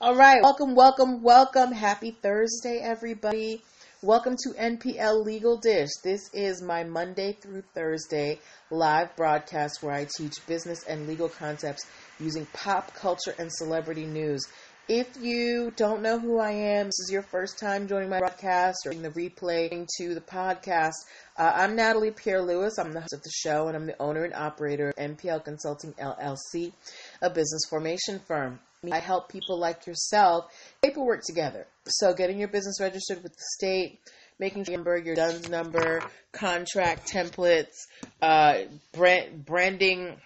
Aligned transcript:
All 0.00 0.14
right, 0.14 0.40
welcome, 0.44 0.76
welcome, 0.76 1.24
welcome. 1.24 1.72
Happy 1.72 2.12
Thursday, 2.12 2.78
everybody. 2.80 3.62
Welcome 4.00 4.36
to 4.44 4.50
NPL 4.50 5.24
Legal 5.24 5.56
Dish. 5.56 5.88
This 6.04 6.30
is 6.32 6.62
my 6.62 6.84
Monday 6.84 7.32
through 7.32 7.62
Thursday 7.74 8.38
live 8.70 9.16
broadcast 9.16 9.82
where 9.82 9.92
I 9.92 10.06
teach 10.16 10.34
business 10.46 10.84
and 10.84 11.08
legal 11.08 11.28
concepts 11.28 11.84
using 12.20 12.46
pop 12.52 12.94
culture 12.94 13.34
and 13.40 13.52
celebrity 13.52 14.06
news. 14.06 14.46
If 14.86 15.20
you 15.20 15.72
don't 15.74 16.00
know 16.00 16.20
who 16.20 16.38
I 16.38 16.52
am, 16.52 16.86
this 16.86 17.00
is 17.00 17.10
your 17.10 17.22
first 17.22 17.58
time 17.58 17.88
joining 17.88 18.08
my 18.08 18.20
broadcast 18.20 18.86
or 18.86 18.94
the 18.94 19.10
replay 19.10 19.84
to 19.98 20.14
the 20.14 20.20
podcast. 20.20 20.94
Uh, 21.36 21.50
I'm 21.56 21.74
Natalie 21.74 22.12
Pierre 22.12 22.42
Lewis. 22.42 22.78
I'm 22.78 22.92
the 22.92 23.00
host 23.00 23.14
of 23.14 23.22
the 23.24 23.32
show 23.34 23.66
and 23.66 23.76
I'm 23.76 23.86
the 23.86 24.00
owner 24.00 24.22
and 24.22 24.32
operator 24.32 24.90
of 24.90 24.94
NPL 24.94 25.44
Consulting 25.44 25.92
LLC, 25.94 26.72
a 27.20 27.30
business 27.30 27.62
formation 27.68 28.20
firm. 28.28 28.60
I 28.92 29.00
help 29.00 29.28
people 29.28 29.58
like 29.58 29.86
yourself 29.86 30.44
paperwork 30.82 31.22
together. 31.24 31.66
So 31.86 32.14
getting 32.14 32.38
your 32.38 32.48
business 32.48 32.80
registered 32.80 33.22
with 33.22 33.32
the 33.32 33.44
state, 33.56 33.98
making 34.38 34.64
sure 34.64 34.96
your 34.96 35.16
DUNS 35.16 35.48
number, 35.48 36.02
contract 36.32 37.10
templates, 37.10 37.86
uh, 38.22 38.60
brand, 38.92 39.44
branding, 39.44 40.16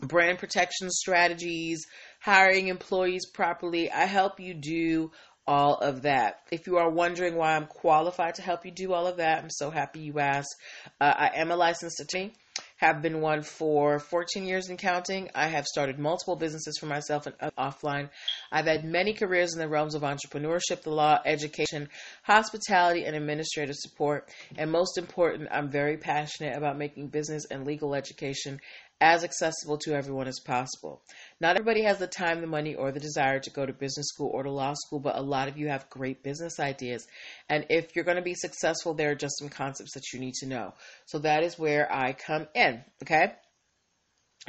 brand 0.00 0.38
protection 0.38 0.90
strategies, 0.90 1.86
hiring 2.20 2.68
employees 2.68 3.26
properly. 3.26 3.90
I 3.90 4.06
help 4.06 4.40
you 4.40 4.54
do 4.54 5.10
all 5.46 5.74
of 5.74 6.02
that. 6.02 6.40
If 6.50 6.66
you 6.66 6.78
are 6.78 6.88
wondering 6.88 7.36
why 7.36 7.56
I'm 7.56 7.66
qualified 7.66 8.36
to 8.36 8.42
help 8.42 8.64
you 8.64 8.70
do 8.70 8.94
all 8.94 9.06
of 9.06 9.18
that, 9.18 9.42
I'm 9.42 9.50
so 9.50 9.70
happy 9.70 10.00
you 10.00 10.18
asked. 10.18 10.54
Uh, 11.00 11.12
I 11.14 11.30
am 11.34 11.50
a 11.50 11.56
licensed 11.56 12.00
attorney 12.00 12.32
have 12.80 13.02
been 13.02 13.20
one 13.20 13.42
for 13.42 13.98
14 13.98 14.46
years 14.46 14.70
and 14.70 14.78
counting. 14.78 15.28
I 15.34 15.48
have 15.48 15.66
started 15.66 15.98
multiple 15.98 16.34
businesses 16.34 16.78
for 16.78 16.86
myself 16.86 17.26
and 17.26 17.36
offline. 17.58 18.08
I've 18.50 18.64
had 18.64 18.84
many 18.84 19.12
careers 19.12 19.52
in 19.52 19.58
the 19.58 19.68
realms 19.68 19.94
of 19.94 20.00
entrepreneurship, 20.00 20.82
the 20.82 20.90
law, 20.90 21.18
education, 21.26 21.90
hospitality, 22.22 23.04
and 23.04 23.14
administrative 23.14 23.76
support. 23.76 24.30
And 24.56 24.72
most 24.72 24.96
important, 24.96 25.50
I'm 25.52 25.70
very 25.70 25.98
passionate 25.98 26.56
about 26.56 26.78
making 26.78 27.08
business 27.08 27.44
and 27.50 27.66
legal 27.66 27.94
education 27.94 28.58
as 29.00 29.24
accessible 29.24 29.78
to 29.78 29.94
everyone 29.94 30.28
as 30.28 30.40
possible. 30.40 31.02
Not 31.40 31.56
everybody 31.56 31.82
has 31.82 31.98
the 31.98 32.06
time, 32.06 32.40
the 32.40 32.46
money, 32.46 32.74
or 32.74 32.92
the 32.92 33.00
desire 33.00 33.40
to 33.40 33.50
go 33.50 33.64
to 33.64 33.72
business 33.72 34.08
school 34.08 34.30
or 34.32 34.42
to 34.42 34.50
law 34.50 34.74
school, 34.74 35.00
but 35.00 35.16
a 35.16 35.22
lot 35.22 35.48
of 35.48 35.56
you 35.56 35.68
have 35.68 35.88
great 35.88 36.22
business 36.22 36.60
ideas. 36.60 37.06
And 37.48 37.66
if 37.70 37.96
you're 37.96 38.04
going 38.04 38.18
to 38.18 38.22
be 38.22 38.34
successful, 38.34 38.94
there 38.94 39.10
are 39.10 39.14
just 39.14 39.38
some 39.38 39.48
concepts 39.48 39.94
that 39.94 40.12
you 40.12 40.20
need 40.20 40.34
to 40.34 40.46
know. 40.46 40.74
So 41.06 41.18
that 41.20 41.42
is 41.42 41.58
where 41.58 41.90
I 41.92 42.12
come 42.12 42.48
in. 42.54 42.84
Okay. 43.02 43.32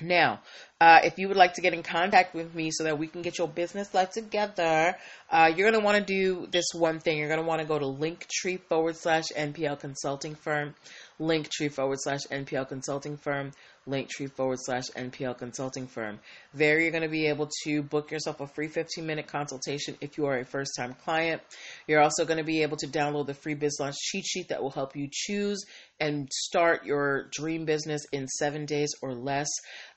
Now, 0.02 0.40
uh, 0.80 1.02
if 1.04 1.20
you 1.20 1.28
would 1.28 1.38
like 1.38 1.56
to 1.56 1.62
get 1.62 1.74
in 1.74 1.84
contact 1.84 2.34
with 2.34 2.56
me 2.56 2.72
so 2.72 2.86
that 2.86 2.98
we 2.98 3.08
can 3.08 3.22
get 3.22 3.38
your 3.38 3.48
business 3.48 3.94
life 3.94 4.12
together, 4.12 4.96
uh, 5.30 5.52
you're 5.54 5.70
going 5.70 5.80
to 5.80 5.86
want 5.86 5.98
to 5.98 6.04
do 6.04 6.48
this 6.50 6.66
one 6.74 7.00
thing. 7.00 7.18
You're 7.18 7.28
going 7.28 7.42
to 7.42 7.46
want 7.46 7.62
to 7.62 7.68
go 7.68 7.78
to 7.78 7.86
linktree 7.86 8.62
forward 8.62 8.96
slash 8.96 9.26
NPL 9.36 9.80
consulting 9.80 10.36
firm, 10.36 10.76
linktree 11.22 11.72
forward 11.72 12.00
slash 12.02 12.22
NPL 12.32 12.68
consulting 12.68 13.16
firm 13.16 13.52
linktree 13.88 14.32
forward 14.32 14.60
slash 14.60 14.84
NPL 14.96 15.38
consulting 15.38 15.88
firm. 15.88 16.20
There 16.54 16.80
you're 16.80 16.92
going 16.92 17.04
to 17.04 17.10
be 17.10 17.28
able 17.28 17.50
to 17.64 17.82
book 17.82 18.12
yourself 18.12 18.40
a 18.40 18.48
free 18.48 18.68
15 18.68 19.06
minute 19.06 19.28
consultation 19.28 19.98
if 20.02 20.18
you 20.18 20.26
are 20.28 20.38
a 20.38 20.46
first 20.46 20.72
time 20.78 20.94
client. 20.94 21.42
You're 21.88 22.02
also 22.02 22.26
going 22.26 22.38
to 22.38 22.44
be 22.44 22.62
able 22.62 22.78
to 22.78 22.88
download 22.88 23.28
the 23.28 23.34
free 23.34 23.56
biz 23.56 23.78
launch 23.80 23.96
cheat 23.98 24.26
sheet 24.26 24.50
that 24.50 24.62
will 24.62 24.70
help 24.70 24.96
you 24.96 25.10
choose 25.12 25.64
and 26.00 26.30
start 26.32 26.86
your 26.86 27.30
dream 27.32 27.66
business 27.66 28.06
in 28.12 28.28
seven 28.28 28.66
days 28.66 28.94
or 29.02 29.14
less. 29.14 29.50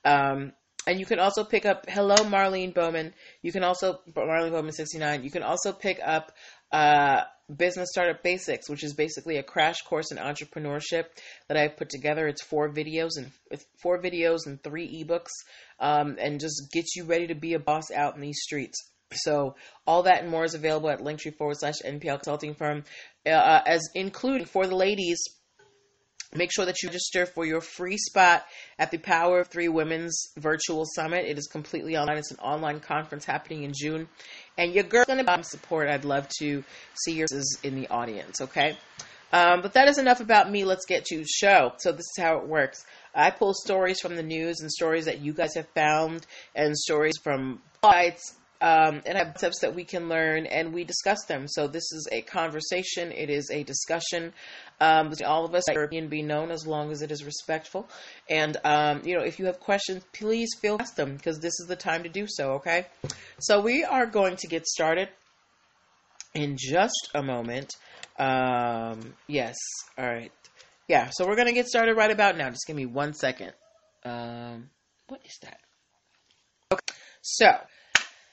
Um, 0.05 0.53
and 0.87 1.01
you 1.01 1.07
can 1.07 1.19
also 1.19 1.45
pick 1.45 1.65
up 1.65 1.89
hello 1.89 2.17
marlene 2.17 2.75
bowman 2.75 3.15
you 3.41 3.53
can 3.53 3.65
also 3.65 4.01
marlene 4.15 4.51
bowman 4.51 4.71
69 4.71 5.25
you 5.25 5.31
can 5.31 5.43
also 5.43 5.73
pick 5.73 5.99
up 6.05 6.33
uh, 6.73 7.23
Business 7.55 7.91
Startup 7.93 8.23
Basics, 8.23 8.71
which 8.71 8.83
is 8.83 8.95
basically 8.95 9.37
a 9.37 9.43
crash 9.43 9.83
course 9.83 10.11
in 10.11 10.19
entrepreneurship 10.19 11.05
that 11.49 11.57
I've 11.57 11.77
put 11.77 11.91
together. 11.91 12.27
It's 12.27 12.43
four 12.43 12.71
videos 12.71 13.11
and 13.17 13.31
four 13.83 14.01
videos 14.01 14.47
and 14.47 14.63
three 14.63 15.05
ebooks, 15.05 15.31
um, 15.79 16.17
and 16.19 16.41
just 16.41 16.71
gets 16.73 16.97
you 16.97 17.05
ready 17.05 17.27
to 17.27 17.35
be 17.35 17.55
a 17.55 17.59
boss 17.59 17.91
out 17.91 18.15
in 18.15 18.23
these 18.23 18.41
streets. 18.41 18.79
So 19.13 19.57
all 19.87 20.05
that 20.05 20.23
and 20.23 20.31
more 20.31 20.45
is 20.45 20.55
available 20.55 20.89
at 20.91 21.01
linktree 21.01 21.37
forward 21.37 21.57
slash 21.59 21.77
NPL 21.85 22.23
consulting 22.23 22.55
firm, 22.55 22.85
uh, 23.27 23.61
as 23.67 23.89
including 23.95 24.47
for 24.47 24.67
the 24.67 24.75
ladies 24.75 25.19
Make 26.37 26.51
sure 26.53 26.67
that 26.67 26.83
you 26.83 26.89
register 26.89 27.27
for 27.27 27.47
your 27.47 27.61
free 27.61 27.97
spot 27.97 28.45
at 28.77 28.91
the 28.91 28.99
Power 28.99 29.39
of 29.39 29.47
Three 29.47 29.69
Women's 29.69 30.33
Virtual 30.37 30.85
Summit. 30.85 31.27
It 31.27 31.39
is 31.39 31.47
completely 31.47 31.97
online. 31.97 32.19
It's 32.19 32.33
an 32.33 32.39
online 32.39 32.81
conference 32.81 33.25
happening 33.25 33.63
in 33.63 33.73
June. 33.73 34.09
And 34.57 34.73
your 34.73 34.85
girl's 34.85 35.07
going 35.07 35.25
to 35.25 35.45
support. 35.45 35.89
I'd 35.89 36.05
love 36.05 36.29
to 36.39 36.63
see 36.95 37.13
yours 37.13 37.59
in 37.63 37.75
the 37.75 37.89
audience, 37.89 38.41
okay? 38.41 38.77
Um, 39.33 39.63
but 39.63 39.73
that 39.73 39.89
is 39.89 39.99
enough 39.99 40.21
about 40.21 40.49
me. 40.49 40.65
Let's 40.65 40.87
get 40.87 41.05
to 41.07 41.25
show. 41.27 41.73
So 41.79 41.91
this 41.91 42.07
is 42.17 42.23
how 42.23 42.39
it 42.39 42.47
works. 42.47 42.85
I 43.15 43.31
pull 43.31 43.53
stories 43.53 44.01
from 44.01 44.15
the 44.15 44.23
news 44.23 44.61
and 44.61 44.71
stories 44.71 45.07
that 45.07 45.21
you 45.21 45.33
guys 45.33 45.55
have 45.57 45.69
found 45.71 46.25
and 46.55 46.77
stories 46.77 47.15
from 47.23 47.61
sites 47.85 48.35
um, 48.61 49.03
and 49.05 49.19
have 49.19 49.35
tips 49.37 49.61
that 49.61 49.75
we 49.75 49.85
can 49.85 50.09
learn 50.09 50.47
and 50.47 50.73
we 50.73 50.85
discuss 50.85 51.25
them. 51.27 51.49
So 51.49 51.67
this 51.67 51.93
is 51.93 52.09
a 52.13 52.23
conversation. 52.23 53.13
It 53.13 53.29
is 53.29 53.51
a 53.51 53.63
discussion 53.63 54.33
um, 54.81 55.13
all 55.25 55.45
of 55.45 55.55
us. 55.55 55.65
European 55.69 56.09
be 56.09 56.23
known 56.23 56.51
as 56.51 56.67
long 56.67 56.91
as 56.91 57.03
it 57.03 57.11
is 57.11 57.25
respectful. 57.25 57.89
And 58.29 58.57
um, 58.65 59.03
you 59.05 59.17
know, 59.17 59.25
if 59.25 59.39
you 59.39 59.47
have 59.47 59.61
questions, 59.61 60.05
please 60.13 60.51
feel 60.61 60.77
ask 60.81 60.95
them 60.97 61.17
because 61.17 61.39
this 61.39 61.59
is 61.61 61.67
the 61.69 61.77
time 61.77 62.03
to 62.03 62.09
do 62.09 62.27
so. 62.29 62.53
Okay. 62.55 62.87
So 63.41 63.61
we 63.61 63.85
are 63.85 64.07
going 64.07 64.37
to 64.37 64.47
get 64.47 64.67
started 64.67 65.09
in 66.35 66.57
just 66.59 67.11
a 67.15 67.23
moment. 67.23 67.75
Um, 68.19 69.15
yes. 69.27 69.57
All 69.99 70.07
right. 70.07 70.33
Yeah. 70.89 71.11
So 71.13 71.27
we're 71.27 71.37
gonna 71.37 71.53
get 71.53 71.67
started 71.67 71.97
right 71.97 72.11
about 72.11 72.37
now. 72.37 72.51
Just 72.51 72.67
give 72.67 72.77
me 72.77 72.87
one 72.87 73.15
second. 73.15 73.53
Um, 74.05 74.71
what 75.09 75.21
is 75.25 75.39
that? 75.43 75.61
Okay. 76.73 76.95
So 77.23 77.59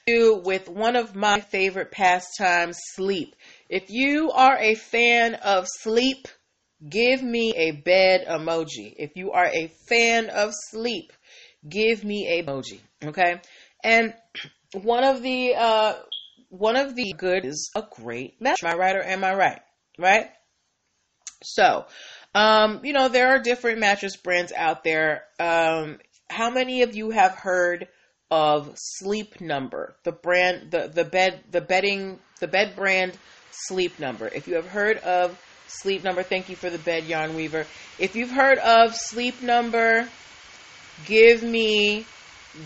with 0.06 0.68
one 0.68 0.96
of 0.96 1.14
my 1.14 1.40
favorite 1.40 1.92
pastimes, 1.92 2.76
sleep. 2.94 3.36
If 3.72 3.88
you 3.88 4.30
are 4.32 4.58
a 4.58 4.74
fan 4.74 5.34
of 5.36 5.66
sleep, 5.66 6.28
give 6.86 7.22
me 7.22 7.54
a 7.56 7.70
bed 7.70 8.26
emoji. 8.28 8.92
If 8.98 9.16
you 9.16 9.32
are 9.32 9.46
a 9.46 9.68
fan 9.88 10.28
of 10.28 10.52
sleep, 10.68 11.10
give 11.66 12.04
me 12.04 12.28
a 12.28 12.42
emoji. 12.42 12.80
Okay? 13.02 13.40
And 13.82 14.12
one 14.74 15.04
of 15.04 15.22
the 15.22 15.54
uh 15.54 15.94
one 16.50 16.76
of 16.76 16.94
the 16.94 17.14
good 17.16 17.46
is 17.46 17.70
a 17.74 17.82
great 17.90 18.38
match. 18.42 18.58
Am 18.62 18.74
I 18.74 18.76
right 18.76 18.94
or 18.94 19.02
am 19.02 19.24
I 19.24 19.34
right? 19.34 19.62
Right? 19.98 20.30
So, 21.42 21.86
um, 22.34 22.84
you 22.84 22.92
know, 22.92 23.08
there 23.08 23.28
are 23.28 23.38
different 23.38 23.78
mattress 23.78 24.18
brands 24.18 24.52
out 24.54 24.84
there. 24.84 25.24
Um, 25.40 25.98
how 26.28 26.50
many 26.50 26.82
of 26.82 26.94
you 26.94 27.08
have 27.08 27.36
heard 27.36 27.88
of 28.30 28.74
Sleep 28.76 29.40
Number, 29.40 29.96
the 30.04 30.12
brand, 30.12 30.70
the 30.72 30.88
the 30.88 31.04
bed, 31.04 31.42
the 31.50 31.62
bedding, 31.62 32.18
the 32.38 32.48
bed 32.48 32.76
brand 32.76 33.16
Sleep 33.52 33.98
Number. 33.98 34.28
If 34.28 34.48
you 34.48 34.56
have 34.56 34.66
heard 34.66 34.98
of 34.98 35.40
Sleep 35.66 36.04
Number, 36.04 36.22
thank 36.22 36.48
you 36.48 36.56
for 36.56 36.70
the 36.70 36.78
bed, 36.78 37.04
Yarn 37.04 37.34
Weaver. 37.34 37.66
If 37.98 38.16
you've 38.16 38.30
heard 38.30 38.58
of 38.58 38.94
Sleep 38.94 39.42
Number, 39.42 40.08
give 41.06 41.42
me 41.42 42.06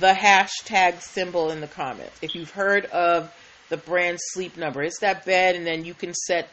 the 0.01 0.13
hashtag 0.13 1.01
symbol 1.01 1.51
in 1.51 1.61
the 1.61 1.69
comments. 1.69 2.19
If 2.23 2.35
you've 2.35 2.51
heard 2.51 2.87
of 2.87 3.33
the 3.69 3.77
brand 3.77 4.19
Sleep 4.21 4.57
Number, 4.57 4.83
it's 4.83 5.01
that 5.01 5.25
bed, 5.25 5.57
and 5.57 5.67
then 5.67 5.85
you 5.85 5.95
can 5.95 6.15
set. 6.15 6.49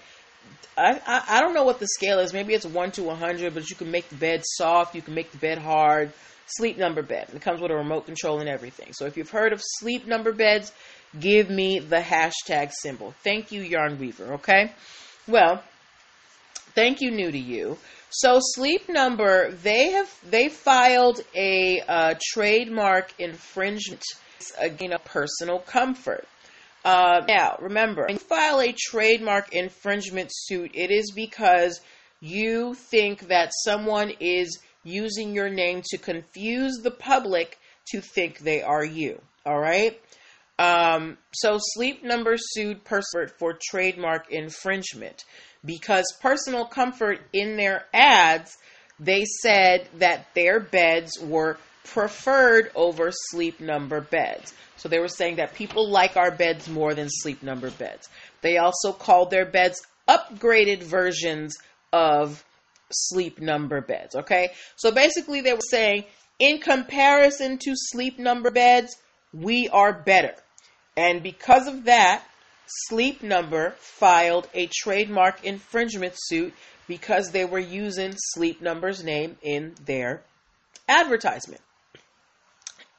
I, 0.78 1.00
I, 1.06 1.38
I 1.38 1.42
don't 1.42 1.54
know 1.54 1.64
what 1.64 1.80
the 1.80 1.88
scale 1.88 2.20
is. 2.20 2.34
Maybe 2.34 2.54
it's 2.54 2.66
one 2.66 2.92
to 2.92 3.10
a 3.10 3.16
hundred, 3.16 3.54
but 3.54 3.70
you 3.70 3.76
can 3.76 3.92
make 3.92 4.10
the 4.10 4.16
bed 4.16 4.44
soft. 4.46 4.96
You 4.96 5.02
can 5.02 5.14
make 5.14 5.32
the 5.32 5.38
bed 5.38 5.58
hard 5.58 6.12
sleep 6.48 6.78
number 6.78 7.02
bed. 7.02 7.30
It 7.34 7.42
comes 7.42 7.62
with 7.62 7.72
a 7.72 7.76
remote 7.76 8.06
control 8.06 8.40
and 8.40 8.50
everything. 8.50 8.94
So 8.94 9.06
if 9.06 9.18
you've 9.18 9.30
heard 9.30 9.54
of 9.54 9.62
sleep 9.64 10.06
number 10.08 10.32
beds, 10.32 10.72
give 11.20 11.50
me 11.50 11.80
the 11.80 12.00
hashtag 12.00 12.72
symbol. 12.72 13.14
Thank 13.24 13.52
you, 13.52 13.62
Yarn 13.62 14.00
Weaver. 14.00 14.34
Okay. 14.36 14.72
Well, 15.28 15.64
thank 16.76 17.02
you, 17.02 17.12
new 17.12 17.32
to 17.32 17.38
you. 17.38 17.78
So 18.10 18.40
Sleep 18.40 18.90
Number, 18.90 19.52
they 19.52 19.92
have 19.92 20.14
they 20.30 20.50
filed 20.50 21.22
a 21.36 21.82
uh, 21.82 22.16
trademark 22.34 23.14
infringement 23.20 24.04
against 24.60 25.06
personal 25.06 25.60
comfort. 25.60 26.28
Uh, 26.86 27.22
now, 27.28 27.58
remember, 27.62 28.04
when 28.04 28.16
you 28.16 28.20
file 28.20 28.60
a 28.60 28.74
trademark 28.74 29.54
infringement 29.54 30.30
suit, 30.32 30.72
it 30.74 30.92
is 30.92 31.12
because 31.16 31.80
you 32.20 32.74
think 32.74 33.30
that 33.30 33.52
someone 33.64 34.12
is 34.20 34.60
using 34.84 35.34
your 35.34 35.50
name 35.50 35.82
to 35.86 35.98
confuse 35.98 36.82
the 36.84 36.92
public 36.92 37.58
to 37.88 38.02
think 38.02 38.40
they 38.40 38.62
are 38.62 38.84
you. 38.84 39.22
All 39.46 39.60
right. 39.60 40.00
Um, 40.64 41.18
so 41.34 41.58
Sleep 41.60 42.04
Number 42.04 42.36
sued 42.38 42.84
Personal 42.86 43.28
for 43.38 43.58
trademark 43.62 44.32
infringement 44.32 45.26
because 45.66 46.06
Personal 46.22 46.66
Comfort 46.66 47.20
in 47.34 47.58
their 47.58 47.86
ads 47.94 48.58
they 49.00 49.26
said 49.26 49.90
that 49.98 50.28
their 50.34 50.60
beds 50.60 51.20
were 51.22 51.58
preferred 51.84 52.72
over 52.76 53.10
sleep 53.12 53.60
number 53.60 54.00
beds. 54.00 54.54
So 54.78 54.88
they 54.88 55.00
were 55.00 55.10
saying 55.10 55.38
that 55.38 55.54
people 55.54 55.90
like 55.90 56.16
our 56.16 56.32
beds 56.32 56.70
more 56.70 56.94
than 56.94 57.08
sleep 57.10 57.44
number 57.44 57.70
beds. 57.72 58.08
They 58.42 58.58
also 58.58 58.94
called 58.94 59.30
their 59.30 59.46
beds 59.46 59.82
upgraded 60.08 60.84
versions 60.84 61.58
of 61.92 62.44
sleep 62.92 63.40
number 63.40 63.82
beds. 63.82 64.16
Okay. 64.16 64.52
So 64.76 64.92
basically, 64.92 65.42
they 65.42 65.54
were 65.54 65.60
saying 65.70 66.06
in 66.40 66.60
comparison 66.60 67.58
to 67.60 67.74
sleep 67.76 68.20
number 68.20 68.52
beds, 68.52 68.96
we 69.34 69.68
are 69.70 69.94
better. 69.94 70.36
And 70.96 71.24
because 71.24 71.68
of 71.68 71.86
that, 71.86 72.24
Sleep 72.66 73.22
Number 73.24 73.76
filed 73.80 74.48
a 74.54 74.68
trademark 74.68 75.44
infringement 75.44 76.14
suit 76.16 76.54
because 76.88 77.32
they 77.32 77.46
were 77.46 77.60
using 77.60 78.14
Sleep 78.16 78.62
Number's 78.62 79.04
name 79.04 79.38
in 79.42 79.76
their 79.86 80.24
advertisement. 80.88 81.62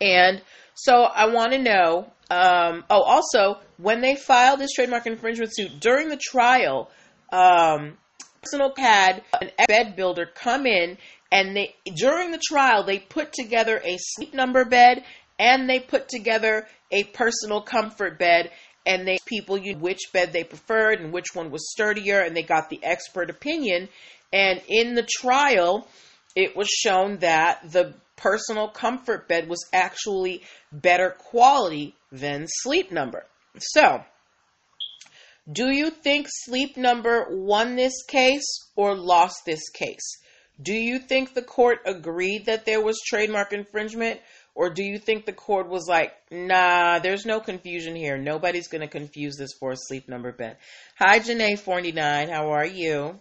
And 0.01 0.43
so 0.75 1.05
I 1.05 1.27
want 1.27 1.53
to 1.53 1.59
know. 1.59 2.11
Um, 2.31 2.85
oh, 2.91 3.03
also, 3.03 3.61
when 3.77 4.01
they 4.01 4.17
filed 4.17 4.59
this 4.59 4.73
trademark 4.73 5.07
infringement 5.07 5.55
suit 5.55 5.79
during 5.81 6.09
the 6.09 6.17
trial, 6.17 6.91
um, 7.33 7.99
Personal 8.45 8.75
had 8.77 9.23
an 9.41 9.51
bed 9.69 9.97
builder 9.97 10.27
come 10.27 10.67
in 10.67 10.99
and 11.33 11.57
they 11.57 11.75
during 11.97 12.31
the 12.31 12.41
trial 12.47 12.85
they 12.85 12.99
put 12.99 13.33
together 13.33 13.81
a 13.83 13.97
sleep 13.99 14.35
number 14.35 14.67
bed 14.67 15.03
and 15.39 15.69
they 15.69 15.81
put 15.81 16.09
together 16.09 16.67
a 16.91 17.05
personal 17.05 17.61
comfort 17.61 18.19
bed 18.19 18.51
and 18.87 19.07
they 19.07 19.19
people 19.27 19.57
you 19.57 19.77
which 19.77 20.13
bed 20.13 20.33
they 20.33 20.45
preferred 20.45 21.01
and 21.01 21.13
which 21.13 21.35
one 21.35 21.51
was 21.51 21.71
sturdier 21.71 22.21
and 22.21 22.37
they 22.37 22.43
got 22.43 22.69
the 22.71 22.83
expert 22.85 23.31
opinion. 23.31 23.89
And 24.33 24.61
in 24.69 24.95
the 24.95 25.07
trial 25.21 25.89
it 26.37 26.57
was 26.57 26.69
shown 26.69 27.19
that 27.19 27.71
the 27.71 27.95
personal 28.17 28.69
comfort 28.69 29.29
bed 29.29 29.49
was 29.49 29.65
actually 29.73 30.43
better 30.73 31.11
quality 31.11 31.95
than 32.11 32.47
sleep 32.49 32.93
number. 32.93 33.25
So 33.59 34.05
do 35.51 35.71
you 35.71 35.91
think 35.91 36.27
sleep 36.31 36.77
number 36.77 37.27
won 37.31 37.77
this 37.77 38.03
case 38.05 38.71
or 38.77 38.97
lost 38.97 39.43
this 39.45 39.69
case? 39.71 40.19
Do 40.61 40.73
you 40.73 40.99
think 40.99 41.35
the 41.35 41.43
court 41.43 41.81
agreed 41.85 42.47
that 42.47 42.65
there 42.65 42.81
was 42.81 43.01
trademark 43.05 43.53
infringement 43.53 44.21
or 44.55 44.71
do 44.71 44.85
you 44.85 44.99
think 44.99 45.27
the 45.27 45.33
court 45.33 45.69
was 45.69 45.87
like, 45.89 46.13
nah, 46.31 47.01
there's 47.01 47.27
no 47.27 47.41
confusion 47.41 47.97
here. 47.97 48.17
Nobody's 48.17 48.69
going 48.69 48.83
to 48.83 48.89
confuse 48.89 49.37
this 49.37 49.53
for 49.59 49.73
a 49.73 49.77
sleep 49.77 50.09
number 50.09 50.31
bed. 50.33 50.59
Hi, 50.97 51.19
Janae49. 51.19 52.31
How 52.31 52.51
are 52.51 52.67
you? 52.67 53.19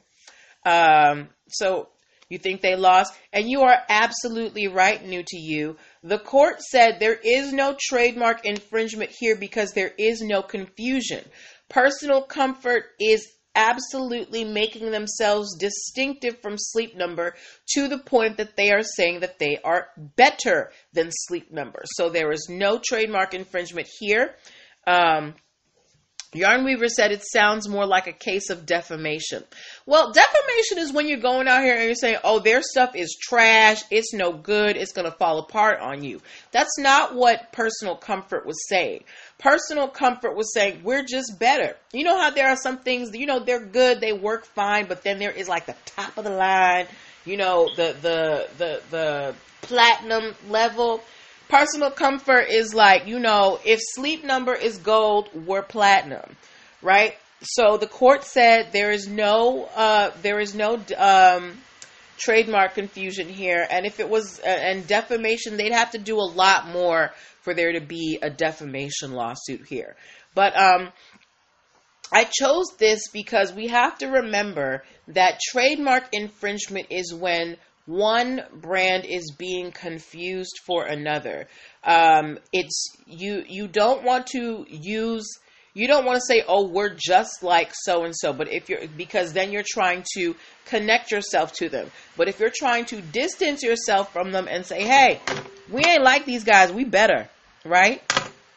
Um, 0.65 1.29
so 1.47 1.89
you 2.29 2.37
think 2.37 2.61
they 2.61 2.75
lost? 2.75 3.13
And 3.31 3.49
you 3.49 3.61
are 3.61 3.77
absolutely 3.89 4.67
right, 4.67 5.03
new 5.03 5.23
to 5.25 5.37
you. 5.37 5.77
The 6.03 6.19
court 6.19 6.61
said 6.61 6.99
there 6.99 7.19
is 7.23 7.51
no 7.51 7.75
trademark 7.79 8.45
infringement 8.45 9.11
here 9.11 9.35
because 9.35 9.71
there 9.71 9.93
is 9.97 10.21
no 10.21 10.41
confusion. 10.41 11.23
Personal 11.69 12.21
comfort 12.21 12.85
is 12.99 13.27
absolutely 13.55 14.43
making 14.43 14.91
themselves 14.91 15.55
distinctive 15.57 16.41
from 16.41 16.55
Sleep 16.57 16.95
Number 16.95 17.35
to 17.73 17.87
the 17.87 17.99
point 17.99 18.37
that 18.37 18.55
they 18.55 18.71
are 18.71 18.83
saying 18.83 19.21
that 19.21 19.39
they 19.39 19.57
are 19.63 19.89
better 19.97 20.71
than 20.93 21.09
Sleep 21.11 21.51
Number. 21.51 21.83
So 21.85 22.09
there 22.09 22.31
is 22.31 22.47
no 22.49 22.79
trademark 22.83 23.33
infringement 23.33 23.87
here. 23.99 24.35
Um, 24.85 25.35
Yarn 26.33 26.65
Weaver 26.65 26.87
said 26.87 27.11
it 27.11 27.23
sounds 27.23 27.69
more 27.69 27.85
like 27.85 28.07
a 28.07 28.13
case 28.13 28.49
of 28.49 28.65
defamation. 28.65 29.43
Well, 29.85 30.11
defamation 30.11 30.79
is 30.79 30.91
when 30.91 31.07
you're 31.07 31.19
going 31.19 31.47
out 31.47 31.63
here 31.63 31.75
and 31.75 31.85
you're 31.85 31.95
saying, 31.95 32.17
oh, 32.23 32.39
their 32.39 32.61
stuff 32.61 32.95
is 32.95 33.17
trash, 33.21 33.83
it's 33.91 34.13
no 34.13 34.33
good, 34.33 34.75
it's 34.75 34.93
going 34.93 35.09
to 35.09 35.17
fall 35.17 35.39
apart 35.39 35.79
on 35.79 36.03
you. 36.03 36.21
That's 36.51 36.77
not 36.79 37.15
what 37.15 37.51
personal 37.51 37.95
comfort 37.95 38.45
was 38.45 38.67
saying. 38.67 39.03
Personal 39.37 39.87
comfort 39.87 40.35
was 40.35 40.53
saying, 40.53 40.81
we're 40.83 41.03
just 41.03 41.39
better. 41.39 41.75
You 41.91 42.03
know 42.03 42.17
how 42.17 42.31
there 42.31 42.49
are 42.49 42.57
some 42.57 42.79
things, 42.79 43.15
you 43.15 43.25
know, 43.25 43.39
they're 43.39 43.65
good, 43.65 44.01
they 44.01 44.13
work 44.13 44.45
fine, 44.45 44.87
but 44.87 45.03
then 45.03 45.19
there 45.19 45.31
is 45.31 45.47
like 45.47 45.65
the 45.65 45.75
top 45.85 46.17
of 46.17 46.23
the 46.23 46.31
line, 46.31 46.87
you 47.25 47.37
know, 47.37 47.69
the, 47.75 47.95
the, 48.01 48.47
the, 48.57 48.81
the 48.89 49.35
platinum 49.61 50.35
level 50.49 51.01
personal 51.53 51.91
comfort 51.91 52.47
is 52.49 52.73
like, 52.73 53.05
you 53.05 53.19
know, 53.19 53.59
if 53.63 53.79
sleep 53.79 54.23
number 54.23 54.55
is 54.55 54.77
gold, 54.79 55.29
we're 55.45 55.61
platinum, 55.61 56.35
right? 56.81 57.15
So 57.43 57.77
the 57.77 57.85
court 57.85 58.23
said 58.23 58.69
there 58.71 58.89
is 58.89 59.07
no, 59.07 59.65
uh, 59.75 60.09
there 60.23 60.39
is 60.39 60.55
no 60.55 60.81
um, 60.97 61.59
trademark 62.17 62.73
confusion 62.73 63.29
here, 63.29 63.67
and 63.69 63.85
if 63.85 63.99
it 63.99 64.09
was 64.09 64.39
uh, 64.39 64.47
and 64.47 64.87
defamation, 64.87 65.57
they'd 65.57 65.73
have 65.73 65.91
to 65.91 65.99
do 65.99 66.17
a 66.17 66.25
lot 66.25 66.69
more 66.69 67.11
for 67.41 67.53
there 67.53 67.73
to 67.73 67.81
be 67.81 68.17
a 68.23 68.31
defamation 68.31 69.11
lawsuit 69.11 69.67
here. 69.67 69.95
But 70.33 70.57
um, 70.57 70.91
I 72.11 72.23
chose 72.23 72.65
this 72.79 73.09
because 73.13 73.53
we 73.53 73.67
have 73.67 73.99
to 73.99 74.07
remember 74.07 74.83
that 75.09 75.39
trademark 75.51 76.05
infringement 76.13 76.87
is 76.89 77.13
when 77.13 77.57
one 77.85 78.41
brand 78.53 79.05
is 79.05 79.33
being 79.37 79.71
confused 79.71 80.59
for 80.65 80.85
another. 80.85 81.47
Um, 81.83 82.39
it's 82.51 82.95
you. 83.05 83.43
You 83.47 83.67
don't 83.67 84.03
want 84.03 84.27
to 84.27 84.65
use. 84.69 85.27
You 85.73 85.87
don't 85.87 86.05
want 86.05 86.17
to 86.17 86.25
say, 86.25 86.43
"Oh, 86.47 86.67
we're 86.67 86.95
just 86.95 87.43
like 87.43 87.71
so 87.73 88.03
and 88.03 88.15
so," 88.15 88.31
but 88.31 88.51
if 88.51 88.69
you're 88.69 88.87
because 88.95 89.33
then 89.33 89.51
you're 89.51 89.65
trying 89.67 90.05
to 90.15 90.35
connect 90.65 91.11
yourself 91.11 91.53
to 91.53 91.67
them. 91.67 91.91
But 92.15 92.29
if 92.29 92.39
you're 92.39 92.53
trying 92.55 92.85
to 92.85 93.01
distance 93.01 93.63
yourself 93.63 94.13
from 94.13 94.31
them 94.31 94.47
and 94.49 94.65
say, 94.65 94.83
"Hey, 94.83 95.19
we 95.69 95.83
ain't 95.83 96.03
like 96.03 96.25
these 96.25 96.43
guys. 96.43 96.71
We 96.71 96.85
better," 96.85 97.27
right? 97.65 98.01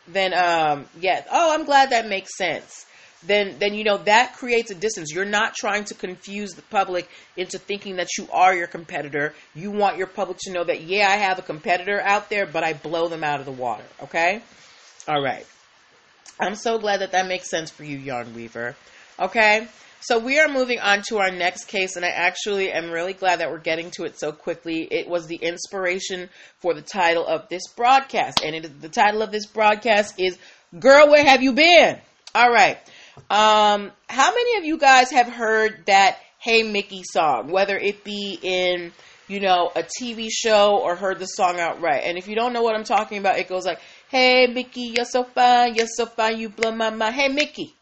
Then, 0.08 0.34
um, 0.34 0.86
yes. 1.00 1.26
Oh, 1.32 1.52
I'm 1.52 1.64
glad 1.64 1.90
that 1.90 2.08
makes 2.08 2.36
sense 2.36 2.86
then 3.26 3.56
then 3.58 3.74
you 3.74 3.84
know 3.84 3.98
that 3.98 4.34
creates 4.36 4.70
a 4.70 4.74
distance. 4.74 5.12
You're 5.12 5.24
not 5.24 5.54
trying 5.54 5.84
to 5.84 5.94
confuse 5.94 6.50
the 6.52 6.62
public 6.62 7.08
into 7.36 7.58
thinking 7.58 7.96
that 7.96 8.08
you 8.18 8.28
are 8.32 8.54
your 8.54 8.66
competitor. 8.66 9.34
You 9.54 9.70
want 9.70 9.96
your 9.96 10.06
public 10.06 10.38
to 10.42 10.52
know 10.52 10.64
that 10.64 10.82
yeah, 10.82 11.08
I 11.08 11.16
have 11.16 11.38
a 11.38 11.42
competitor 11.42 12.00
out 12.00 12.30
there, 12.30 12.46
but 12.46 12.64
I 12.64 12.72
blow 12.72 13.08
them 13.08 13.24
out 13.24 13.40
of 13.40 13.46
the 13.46 13.52
water. 13.52 13.84
Okay, 14.04 14.42
all 15.08 15.22
right. 15.22 15.46
I'm 16.38 16.54
so 16.54 16.78
glad 16.78 17.00
that 17.00 17.12
that 17.12 17.26
makes 17.26 17.48
sense 17.48 17.70
for 17.70 17.84
you, 17.84 17.96
Yarn 17.96 18.34
Weaver. 18.34 18.76
Okay. 19.18 19.68
So 20.00 20.18
we 20.18 20.38
are 20.38 20.46
moving 20.46 20.78
on 20.78 21.02
to 21.08 21.18
our 21.18 21.30
next 21.30 21.64
case, 21.64 21.96
and 21.96 22.04
I 22.04 22.10
actually 22.10 22.70
am 22.70 22.92
really 22.92 23.14
glad 23.14 23.40
that 23.40 23.50
we're 23.50 23.58
getting 23.58 23.90
to 23.92 24.04
it 24.04 24.18
so 24.20 24.30
quickly. 24.30 24.86
It 24.88 25.08
was 25.08 25.26
the 25.26 25.36
inspiration 25.36 26.28
for 26.60 26.74
the 26.74 26.82
title 26.82 27.26
of 27.26 27.48
this 27.48 27.62
broadcast, 27.74 28.40
and 28.44 28.54
it, 28.54 28.80
the 28.80 28.88
title 28.88 29.22
of 29.22 29.32
this 29.32 29.46
broadcast 29.46 30.20
is 30.20 30.38
"Girl, 30.78 31.08
Where 31.08 31.24
Have 31.24 31.42
You 31.42 31.54
Been?" 31.54 31.98
All 32.34 32.52
right. 32.52 32.78
Um, 33.30 33.90
how 34.08 34.30
many 34.30 34.58
of 34.58 34.64
you 34.64 34.78
guys 34.78 35.10
have 35.10 35.28
heard 35.28 35.86
that 35.86 36.18
Hey 36.38 36.62
Mickey 36.62 37.02
song, 37.02 37.48
whether 37.50 37.76
it 37.76 38.04
be 38.04 38.38
in, 38.40 38.92
you 39.26 39.40
know, 39.40 39.70
a 39.74 39.82
TV 39.82 40.28
show 40.30 40.78
or 40.78 40.94
heard 40.94 41.18
the 41.18 41.26
song 41.26 41.58
outright? 41.58 42.02
And 42.04 42.18
if 42.18 42.28
you 42.28 42.34
don't 42.34 42.52
know 42.52 42.62
what 42.62 42.76
I'm 42.76 42.84
talking 42.84 43.18
about, 43.18 43.38
it 43.38 43.48
goes 43.48 43.64
like, 43.64 43.80
Hey 44.08 44.46
Mickey, 44.46 44.92
you're 44.94 45.04
so 45.04 45.24
fine, 45.24 45.74
you're 45.74 45.88
so 45.88 46.06
fine, 46.06 46.38
you 46.38 46.48
blow 46.48 46.72
my 46.72 46.90
mind. 46.90 47.14
Hey 47.14 47.28
Mickey. 47.28 47.74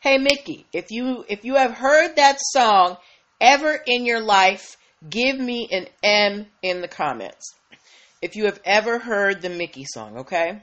Hey 0.00 0.18
Mickey, 0.18 0.66
if 0.72 0.90
you 0.90 1.24
if 1.28 1.44
you 1.44 1.56
have 1.56 1.72
heard 1.72 2.16
that 2.16 2.38
song 2.40 2.96
ever 3.40 3.78
in 3.86 4.06
your 4.06 4.20
life, 4.20 4.76
give 5.08 5.38
me 5.38 5.68
an 5.70 5.86
M 6.02 6.46
in 6.62 6.80
the 6.80 6.88
comments. 6.88 7.54
If 8.22 8.34
you 8.34 8.46
have 8.46 8.60
ever 8.64 8.98
heard 8.98 9.42
the 9.42 9.50
Mickey 9.50 9.84
song, 9.84 10.18
okay? 10.18 10.62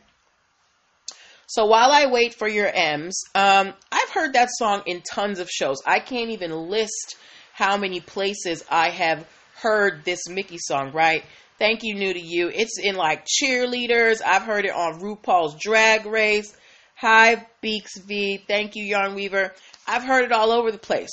So 1.47 1.65
while 1.65 1.91
I 1.91 2.07
wait 2.07 2.33
for 2.33 2.47
your 2.47 2.67
M's, 2.67 3.23
um, 3.33 3.73
I've 3.89 4.09
heard 4.09 4.33
that 4.33 4.49
song 4.57 4.83
in 4.85 5.01
tons 5.01 5.39
of 5.39 5.49
shows. 5.49 5.77
I 5.85 5.99
can't 5.99 6.31
even 6.31 6.51
list 6.51 7.15
how 7.53 7.77
many 7.77 8.01
places 8.01 8.65
I 8.69 8.89
have 8.89 9.25
heard 9.55 10.03
this 10.03 10.27
Mickey 10.27 10.57
song, 10.59 10.91
right? 10.91 11.23
Thank 11.57 11.83
you, 11.83 11.95
new 11.95 12.13
to 12.13 12.19
you. 12.19 12.49
It's 12.53 12.77
in 12.77 12.95
like 12.95 13.25
cheerleaders. 13.25 14.21
I've 14.23 14.43
heard 14.43 14.65
it 14.65 14.73
on 14.73 14.99
RuPaul's 14.99 15.55
Drag 15.59 16.05
Race. 16.05 16.55
Hi, 16.95 17.47
Beaks 17.61 17.97
V. 17.97 18.43
Thank 18.45 18.75
you, 18.75 18.83
Yarn 18.83 19.15
Weaver. 19.15 19.53
I've 19.87 20.03
heard 20.03 20.25
it 20.25 20.33
all 20.33 20.51
over 20.51 20.71
the 20.71 20.77
place. 20.77 21.11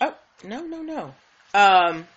Oh, 0.00 0.16
no, 0.42 0.66
no, 0.66 0.82
no. 0.82 1.14
Um, 1.54 2.08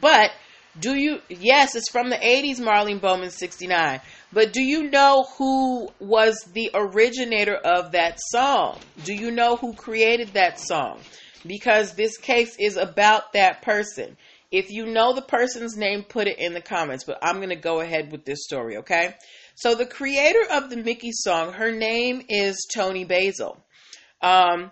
but 0.00 0.30
do 0.78 0.94
you, 0.94 1.20
yes, 1.28 1.74
it's 1.74 1.90
from 1.90 2.10
the 2.10 2.16
80s, 2.16 2.60
Marlene 2.60 3.00
Bowman 3.00 3.30
69. 3.30 4.00
But 4.32 4.52
do 4.52 4.62
you 4.62 4.90
know 4.90 5.26
who 5.36 5.90
was 6.00 6.38
the 6.52 6.70
originator 6.72 7.54
of 7.54 7.92
that 7.92 8.18
song? 8.18 8.78
Do 9.04 9.14
you 9.14 9.30
know 9.30 9.56
who 9.56 9.74
created 9.74 10.28
that 10.28 10.58
song? 10.58 11.00
Because 11.46 11.94
this 11.94 12.16
case 12.16 12.56
is 12.58 12.76
about 12.76 13.34
that 13.34 13.62
person. 13.62 14.16
If 14.50 14.70
you 14.70 14.86
know 14.86 15.12
the 15.12 15.22
person's 15.22 15.76
name, 15.76 16.02
put 16.02 16.28
it 16.28 16.38
in 16.38 16.54
the 16.54 16.60
comments. 16.60 17.04
But 17.04 17.18
I'm 17.22 17.36
going 17.36 17.50
to 17.50 17.56
go 17.56 17.80
ahead 17.80 18.10
with 18.10 18.24
this 18.24 18.44
story, 18.44 18.78
okay? 18.78 19.14
So, 19.54 19.74
the 19.74 19.86
creator 19.86 20.44
of 20.50 20.70
the 20.70 20.76
Mickey 20.76 21.10
song, 21.12 21.52
her 21.54 21.72
name 21.72 22.22
is 22.28 22.66
Toni 22.72 23.04
Basil. 23.04 23.62
Um, 24.22 24.70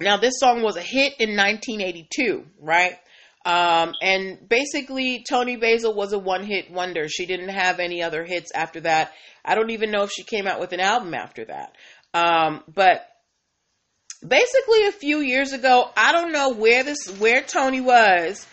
now, 0.00 0.16
this 0.16 0.34
song 0.38 0.62
was 0.62 0.76
a 0.76 0.82
hit 0.82 1.14
in 1.18 1.36
1982, 1.36 2.44
right? 2.60 2.96
Um, 3.44 3.94
and 4.00 4.48
basically, 4.48 5.24
Toni 5.28 5.56
Basil 5.56 5.94
was 5.94 6.12
a 6.12 6.18
one 6.18 6.44
hit 6.44 6.70
wonder. 6.70 7.08
She 7.08 7.26
didn't 7.26 7.50
have 7.50 7.78
any 7.78 8.02
other 8.02 8.24
hits 8.24 8.50
after 8.54 8.80
that. 8.80 9.12
I 9.44 9.54
don't 9.54 9.70
even 9.70 9.90
know 9.90 10.04
if 10.04 10.10
she 10.10 10.22
came 10.22 10.46
out 10.46 10.60
with 10.60 10.72
an 10.72 10.80
album 10.80 11.12
after 11.12 11.44
that. 11.44 11.76
Um, 12.14 12.62
but 12.72 13.06
basically, 14.26 14.86
a 14.86 14.92
few 14.92 15.18
years 15.18 15.52
ago, 15.52 15.90
I 15.96 16.12
don't 16.12 16.32
know 16.32 16.50
where 16.50 16.84
this, 16.84 17.06
where 17.18 17.42
Toni 17.42 17.80
was. 17.80 18.46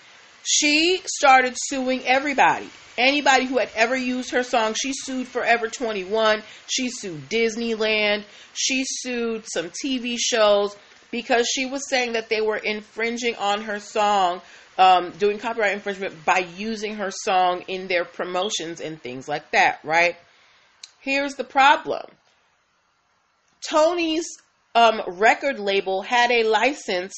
She 0.43 1.01
started 1.05 1.55
suing 1.57 2.03
everybody. 2.05 2.69
Anybody 2.98 3.45
who 3.45 3.57
had 3.57 3.69
ever 3.75 3.95
used 3.95 4.31
her 4.31 4.43
song, 4.43 4.74
she 4.74 4.91
sued 4.93 5.27
Forever 5.27 5.67
21. 5.69 6.43
She 6.67 6.89
sued 6.89 7.29
Disneyland. 7.29 8.25
She 8.53 8.83
sued 8.86 9.45
some 9.51 9.69
TV 9.69 10.17
shows 10.19 10.75
because 11.10 11.48
she 11.48 11.65
was 11.65 11.88
saying 11.89 12.13
that 12.13 12.29
they 12.29 12.41
were 12.41 12.57
infringing 12.57 13.36
on 13.36 13.62
her 13.62 13.79
song, 13.79 14.41
um, 14.78 15.12
doing 15.12 15.38
copyright 15.38 15.74
infringement 15.74 16.25
by 16.25 16.40
using 16.40 16.96
her 16.96 17.12
song 17.12 17.63
in 17.68 17.88
their 17.88 18.06
promotions 18.06 18.82
and 18.82 19.01
things 19.01 19.28
like 19.28 19.51
that, 19.51 19.80
right? 19.84 20.16
Here's 21.00 21.36
the 21.36 21.44
problem 21.44 22.06
Toni's 23.68 24.28
um, 24.75 25.01
record 25.08 25.60
label 25.60 26.01
had 26.01 26.32
a 26.32 26.44
license 26.44 27.13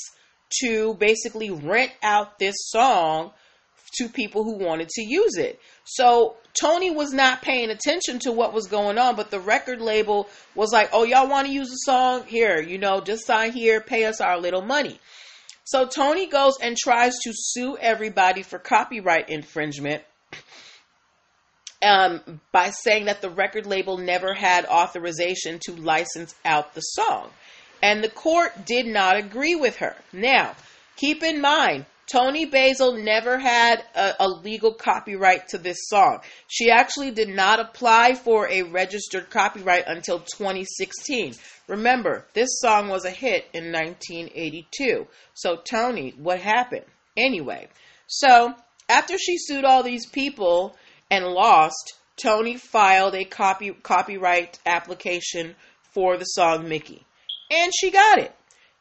to 0.62 0.94
basically 0.96 1.50
rent 1.50 1.92
out 2.02 2.40
this 2.40 2.56
song 2.58 3.32
to 3.98 4.10
people 4.10 4.44
who 4.44 4.58
wanted 4.58 4.90
to 4.90 5.04
use 5.04 5.38
it. 5.38 5.60
So 5.84 6.36
Toni 6.60 6.92
was 6.92 7.14
not 7.14 7.42
paying 7.42 7.70
attention 7.70 8.20
to 8.20 8.32
what 8.32 8.54
was 8.54 8.68
going 8.68 8.98
on, 8.98 9.16
but 9.16 9.32
the 9.32 9.40
record 9.40 9.82
label 9.82 10.30
was 10.56 10.72
like, 10.72 10.90
"Oh, 10.94 11.04
y'all 11.04 11.28
want 11.28 11.48
to 11.48 11.54
use 11.54 11.70
the 11.70 11.76
song? 11.78 12.26
Here, 12.26 12.60
you 12.60 12.78
know, 12.78 13.02
just 13.02 13.26
sign 13.26 13.52
here, 13.52 13.82
pay 13.82 14.06
us 14.06 14.22
our 14.22 14.40
little 14.40 14.62
money." 14.62 15.00
So 15.66 15.86
Toni 15.86 16.28
goes 16.28 16.58
and 16.62 16.76
tries 16.78 17.14
to 17.24 17.32
sue 17.34 17.78
everybody 17.78 18.44
for 18.44 18.60
copyright 18.60 19.30
infringement 19.30 20.04
um, 21.82 22.42
by 22.52 22.72
saying 22.72 23.06
that 23.06 23.22
the 23.22 23.30
record 23.30 23.66
label 23.66 23.98
never 23.98 24.34
had 24.34 24.66
authorization 24.66 25.60
to 25.64 25.76
license 25.76 26.36
out 26.44 26.74
the 26.74 26.82
song. 26.82 27.30
And 27.82 28.04
the 28.04 28.10
court 28.10 28.66
did 28.66 28.88
not 28.88 29.18
agree 29.18 29.56
with 29.56 29.78
her. 29.78 29.96
Now, 30.12 30.56
keep 30.96 31.24
in 31.24 31.42
mind, 31.42 31.86
Toni 32.12 32.46
Basil 32.46 32.98
never 32.98 33.38
had 33.38 33.84
a, 33.96 34.14
a, 34.20 34.28
legal 34.28 34.74
copyright 34.74 35.48
to 35.50 35.58
this 35.58 35.78
song. 35.88 36.20
She 36.48 36.70
actually 36.70 37.12
did 37.12 37.30
not 37.30 37.60
apply 37.60 38.16
for 38.16 38.48
a 38.50 38.64
registered 38.64 39.30
copyright 39.30 39.86
until 39.88 40.20
2016. 40.20 41.36
Remember, 41.68 42.26
this 42.34 42.60
song 42.60 42.90
was 42.90 43.06
a 43.06 43.10
hit 43.10 43.46
in 43.54 43.72
1982. 43.72 45.08
So, 45.34 45.56
Toni, 45.56 46.14
what 46.18 46.40
happened? 46.40 46.86
Anyway, 47.16 47.70
so 48.08 48.54
after 48.90 49.18
she 49.18 49.38
sued 49.38 49.64
all 49.64 49.84
these 49.84 50.06
people 50.08 50.76
and 51.10 51.26
lost, 51.26 51.94
Toni 52.18 52.58
filed 52.58 53.16
a 53.16 53.24
copy, 53.24 53.72
copyright 53.72 54.60
application 54.66 55.56
for 55.94 56.18
the 56.18 56.26
song 56.26 56.68
Mickey. 56.68 57.06
And 57.50 57.72
she 57.74 57.92
got 57.92 58.20
it. 58.20 58.36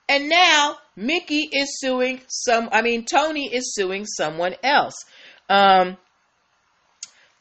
And 0.08 0.28
now 0.28 0.78
Mickey 0.96 1.48
is 1.52 1.80
suing 1.80 2.20
some, 2.28 2.68
I 2.72 2.82
mean, 2.82 3.04
Toni 3.04 3.52
is 3.52 3.74
suing 3.74 4.04
someone 4.06 4.54
else. 4.62 4.94
Um, 5.48 5.96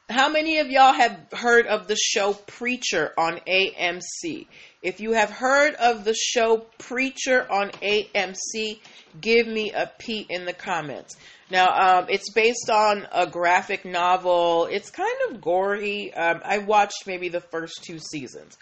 how 0.10 0.29
many 0.29 0.60
of 0.60 0.70
y'all 0.70 0.93
have 0.93 1.17
heard 1.31 1.67
of 1.67 1.88
the 1.88 1.96
show 1.96 2.34
Preacher 2.34 3.13
on 3.17 3.39
AMC? 3.48 4.48
If 4.81 5.00
you 5.00 5.13
have 5.13 5.29
heard 5.29 5.75
of 5.75 6.03
the 6.03 6.13
show 6.13 6.65
Preacher 6.77 7.50
on 7.50 7.70
AMC, 7.70 8.79
give 9.20 9.48
me 9.48 9.72
a 9.72 9.89
P 10.00 10.25
in 10.29 10.46
the 10.46 10.53
comments. 10.53 11.15
Now, 11.50 12.00
um, 12.00 12.05
it's 12.10 12.31
based 12.34 12.70
on 12.70 13.08
a 13.12 13.27
graphic 13.27 13.86
novel. 13.86 14.65
It's 14.65 14.89
kind 14.89 15.15
of 15.29 15.41
gory. 15.41 16.13
Um, 16.13 16.41
I 16.43 16.60
watched 16.60 17.08
maybe 17.08 17.29
the 17.29 17.41
first 17.41 17.84
two 17.84 18.00
seasons. 18.00 18.58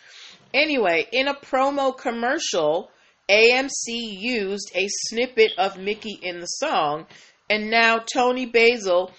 Anyway, 0.53 1.07
in 1.11 1.27
a 1.27 1.35
promo 1.35 1.95
commercial, 1.95 2.91
AMC 3.29 3.69
used 3.87 4.71
a 4.75 4.87
snippet 4.87 5.51
of 5.57 5.77
Mickey 5.77 6.19
in 6.21 6.39
the 6.39 6.47
song, 6.47 7.05
and 7.49 7.69
now 7.69 7.99
Toni 7.99 8.45
Basil 8.45 9.11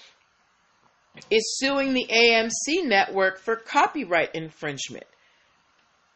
is 1.31 1.59
suing 1.59 1.95
the 1.95 2.07
AMC 2.11 2.85
network 2.85 3.39
for 3.39 3.57
copyright 3.57 4.35
infringement. 4.35 5.07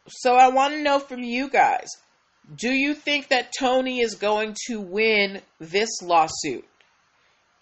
So 0.07 0.35
I 0.35 0.49
want 0.49 0.73
to 0.73 0.83
know 0.83 0.99
from 0.99 1.23
you 1.23 1.49
guys 1.49 1.89
do 2.53 2.69
you 2.69 2.93
think 2.93 3.29
that 3.29 3.51
Toni 3.57 4.01
is 4.01 4.15
going 4.15 4.55
to 4.67 4.79
win 4.79 5.41
this 5.59 5.89
lawsuit? 6.03 6.65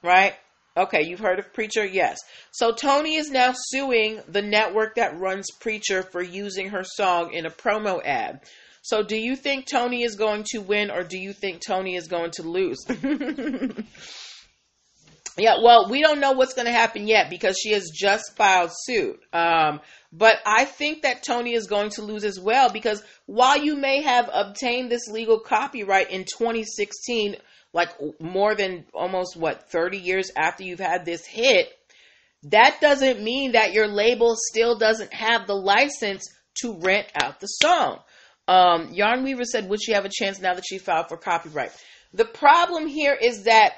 Right? 0.01 0.33
Okay, 0.75 1.03
you've 1.03 1.19
heard 1.19 1.39
of 1.39 1.53
Preacher? 1.53 1.85
Yes. 1.85 2.19
So 2.51 2.73
Toni 2.73 3.15
is 3.15 3.29
now 3.29 3.53
suing 3.55 4.21
the 4.27 4.41
network 4.41 4.95
that 4.95 5.17
runs 5.17 5.47
Preacher 5.59 6.03
for 6.03 6.21
using 6.21 6.69
her 6.69 6.83
song 6.83 7.33
in 7.33 7.45
a 7.45 7.51
promo 7.51 8.03
ad. 8.03 8.41
So, 8.83 9.01
do 9.01 9.15
you 9.15 9.37
think 9.37 9.65
Toni 9.65 10.03
is 10.03 10.15
going 10.17 10.43
to 10.49 10.59
win 10.59 10.91
or 10.91 11.03
do 11.03 11.17
you 11.17 11.31
think 11.31 11.61
Toni 11.65 11.95
is 11.95 12.09
going 12.09 12.31
to 12.31 12.43
lose? 12.43 12.85
yeah, 15.37 15.55
well, 15.63 15.89
we 15.89 16.01
don't 16.01 16.19
know 16.19 16.33
what's 16.33 16.53
going 16.53 16.65
to 16.65 16.73
happen 16.73 17.07
yet 17.07 17.29
because 17.29 17.57
she 17.57 17.71
has 17.71 17.89
just 17.95 18.35
filed 18.35 18.71
suit. 18.73 19.21
Um, 19.31 19.79
but 20.11 20.35
I 20.45 20.65
think 20.65 21.03
that 21.03 21.23
Toni 21.23 21.53
is 21.53 21.67
going 21.67 21.91
to 21.91 22.01
lose 22.01 22.25
as 22.25 22.37
well 22.37 22.73
because 22.73 23.01
while 23.25 23.57
you 23.57 23.77
may 23.77 24.01
have 24.01 24.29
obtained 24.33 24.91
this 24.91 25.07
legal 25.07 25.39
copyright 25.39 26.11
in 26.11 26.25
2016, 26.25 27.37
like 27.71 27.89
more 28.19 28.53
than 28.53 28.83
almost 28.93 29.37
what 29.37 29.71
30 29.71 29.97
years 29.97 30.29
after 30.35 30.65
you've 30.65 30.81
had 30.81 31.05
this 31.05 31.25
hit, 31.25 31.69
that 32.43 32.79
doesn't 32.81 33.23
mean 33.23 33.53
that 33.53 33.71
your 33.71 33.87
label 33.87 34.35
still 34.37 34.77
doesn't 34.77 35.13
have 35.13 35.47
the 35.47 35.55
license 35.55 36.27
to 36.55 36.77
rent 36.79 37.07
out 37.15 37.39
the 37.39 37.47
song. 37.47 37.99
Um, 38.47 38.93
Yarn 38.93 39.23
Weaver 39.23 39.45
said, 39.45 39.69
would 39.69 39.81
she 39.81 39.93
have 39.93 40.05
a 40.05 40.11
chance 40.11 40.39
now 40.39 40.53
that 40.53 40.65
she 40.67 40.77
filed 40.77 41.07
for 41.07 41.17
copyright? 41.17 41.71
The 42.13 42.25
problem 42.25 42.87
here 42.87 43.17
is 43.19 43.43
that 43.43 43.73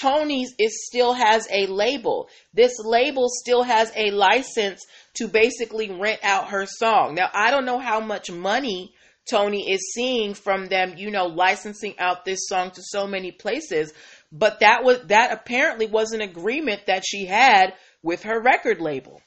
Toni's 0.00 0.54
is 0.58 0.86
still 0.86 1.12
has 1.12 1.46
a 1.50 1.66
label. 1.66 2.28
This 2.52 2.72
label 2.84 3.28
still 3.28 3.62
has 3.62 3.92
a 3.94 4.10
license 4.10 4.84
to 5.14 5.28
basically 5.28 5.90
rent 5.90 6.20
out 6.22 6.48
her 6.48 6.66
song. 6.66 7.14
Now, 7.14 7.30
I 7.32 7.50
don't 7.50 7.66
know 7.66 7.78
how 7.78 8.00
much 8.00 8.30
money 8.30 8.92
Toni 9.28 9.70
is 9.70 9.92
seeing 9.94 10.34
from 10.34 10.66
them, 10.66 10.94
you 10.96 11.10
know, 11.10 11.26
licensing 11.26 11.98
out 11.98 12.24
this 12.24 12.46
song 12.46 12.72
to 12.72 12.82
so 12.82 13.06
many 13.06 13.30
places, 13.30 13.92
but 14.30 14.60
that 14.60 14.84
was 14.84 15.00
that 15.06 15.32
apparently 15.32 15.86
was 15.86 16.12
an 16.12 16.20
agreement 16.20 16.86
that 16.86 17.04
she 17.06 17.24
had 17.24 17.74
with 18.02 18.24
her 18.24 18.40
record 18.40 18.80
label. 18.80 19.22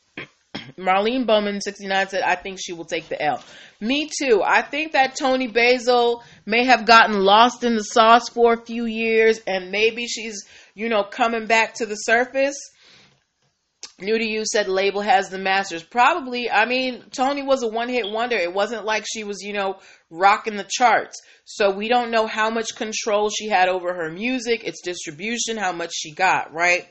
Marlene 0.80 1.26
Bowman, 1.26 1.60
69, 1.60 2.10
said, 2.10 2.22
I 2.22 2.36
think 2.36 2.60
she 2.62 2.74
will 2.74 2.86
take 2.86 3.10
the 3.10 3.20
L. 3.22 3.44
Me 3.82 4.10
too. 4.16 4.44
I 4.46 4.62
think 4.62 4.92
that 4.92 5.16
Toni 5.16 5.48
Basil 5.48 6.24
may 6.46 6.66
have 6.66 6.86
gotten 6.86 7.20
lost 7.20 7.64
in 7.64 7.76
the 7.76 7.84
sauce 7.84 8.30
for 8.30 8.54
a 8.54 8.66
few 8.66 8.86
years 8.86 9.40
and 9.48 9.72
maybe 9.72 10.06
she's, 10.06 10.46
you 10.76 10.88
know, 10.88 11.04
coming 11.04 11.48
back 11.48 11.76
to 11.76 11.86
the 11.88 11.96
surface. 11.96 12.58
New 14.00 14.20
to 14.20 14.24
You 14.24 14.44
said 14.46 14.68
label 14.68 15.02
has 15.02 15.30
the 15.30 15.40
masters. 15.40 15.82
Probably. 15.82 16.52
I 16.52 16.66
mean, 16.66 17.06
Toni 17.10 17.42
was 17.42 17.64
a 17.64 17.68
one 17.68 17.90
hit 17.90 18.06
wonder. 18.08 18.36
It 18.36 18.54
wasn't 18.54 18.86
like 18.86 19.06
she 19.12 19.24
was, 19.24 19.42
you 19.42 19.54
know, 19.54 19.80
rocking 20.12 20.56
the 20.56 20.70
charts. 20.70 21.20
So 21.46 21.72
we 21.72 21.88
don't 21.88 22.12
know 22.12 22.28
how 22.28 22.52
much 22.52 22.76
control 22.76 23.32
she 23.32 23.50
had 23.50 23.70
over 23.70 23.96
her 23.96 24.12
music, 24.12 24.64
its 24.64 24.82
distribution, 24.84 25.58
how 25.58 25.72
much 25.72 25.92
she 25.96 26.12
got, 26.12 26.54
right? 26.54 26.88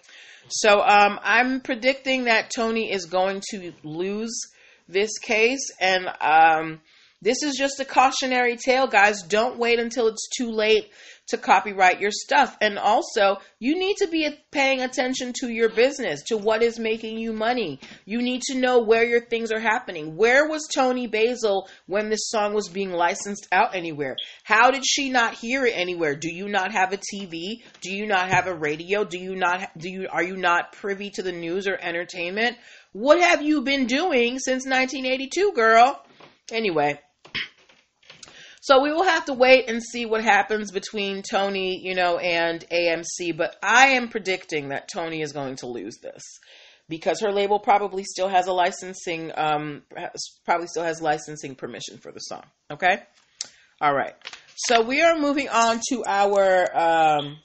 So 0.49 0.81
um, 0.81 1.19
I'm 1.23 1.61
predicting 1.61 2.25
that 2.25 2.51
Toni 2.55 2.93
is 2.93 3.07
going 3.07 3.43
to 3.51 3.73
lose 3.83 4.39
this 4.89 5.19
case, 5.19 5.71
and 5.81 6.09
um, 6.21 6.81
this 7.21 7.43
is 7.43 7.57
just 7.57 7.81
a 7.81 7.85
cautionary 7.85 8.57
tale, 8.57 8.87
guys. 8.87 9.23
Don't 9.23 9.59
wait 9.59 9.81
until 9.81 10.07
it's 10.07 10.29
too 10.37 10.51
late 10.51 10.91
to 11.29 11.37
copyright 11.37 12.01
your 12.01 12.11
stuff. 12.11 12.57
And 12.61 12.79
also, 12.79 13.39
you 13.59 13.79
need 13.79 13.97
to 13.99 14.09
be 14.09 14.29
paying 14.51 14.81
attention 14.81 15.33
to 15.41 15.49
your 15.49 15.69
business, 15.69 16.23
to 16.25 16.37
what 16.37 16.63
is 16.63 16.79
making 16.79 17.19
you 17.19 17.33
money. 17.33 17.81
You 18.05 18.23
need 18.23 18.43
to 18.43 18.59
know 18.59 18.81
where 18.81 19.05
your 19.05 19.21
things 19.21 19.51
are 19.53 19.61
happening. 19.61 20.17
Where 20.17 20.49
was 20.49 20.69
Toni 20.73 21.07
Basil 21.07 21.69
when 21.87 22.11
this 22.11 22.29
song 22.29 22.55
was 22.55 22.69
being 22.69 22.93
licensed 22.93 23.49
out 23.53 23.75
anywhere? 23.75 24.17
How 24.45 24.71
did 24.71 24.85
she 24.87 25.11
not 25.11 25.35
hear 25.35 25.67
it 25.67 25.77
anywhere? 25.77 26.15
Do 26.15 26.33
you 26.33 26.49
not 26.49 26.73
have 26.73 26.93
a 26.93 26.99
TV? 26.99 27.63
Do 27.81 27.93
you 27.93 28.07
not 28.07 28.29
have 28.29 28.47
a 28.47 28.55
radio? 28.55 29.05
Do 29.05 29.19
you 29.19 29.35
not 29.37 29.77
do 29.77 29.91
you 29.91 30.09
are 30.11 30.23
you 30.23 30.37
not 30.37 30.73
privy 30.73 31.11
to 31.11 31.23
the 31.23 31.33
news 31.33 31.67
or 31.67 31.79
entertainment? 31.81 32.57
What 32.93 33.21
have 33.21 33.43
you 33.43 33.63
been 33.63 33.87
doing 33.87 34.39
since 34.39 34.65
1982, 34.65 35.53
girl? 35.55 36.03
Anyway, 36.51 36.99
so 38.67 38.83
we 38.83 38.93
will 38.93 39.05
have 39.05 39.27
to 39.27 39.33
wait 39.33 39.71
and 39.71 39.81
see 39.81 40.07
what 40.07 40.25
happens 40.25 40.73
between 40.73 41.23
Toni, 41.23 41.81
you 41.81 41.95
know, 41.95 42.19
and 42.19 42.65
AMC. 42.69 43.37
But 43.37 43.55
I 43.63 43.91
am 43.91 44.09
predicting 44.09 44.71
that 44.71 44.89
Toni 44.89 45.23
is 45.23 45.31
going 45.31 45.55
to 45.59 45.69
lose 45.69 45.99
this 46.03 46.21
because 46.89 47.21
her 47.21 47.31
label 47.31 47.61
probably 47.61 48.03
still 48.03 48.27
has 48.27 48.49
a 48.49 48.53
licensing, 48.53 49.31
um, 49.37 49.83
probably 50.45 50.67
still 50.67 50.83
has 50.83 51.01
licensing 51.01 51.55
permission 51.55 51.99
for 51.99 52.11
the 52.11 52.19
song. 52.19 52.43
Okay. 52.69 53.05
All 53.81 53.95
right. 53.95 54.17
So 54.57 54.83
we 54.83 55.01
are 55.01 55.17
moving 55.17 55.49
on 55.49 55.81
to 55.91 56.03
our 56.05 56.77
um, 56.77 57.37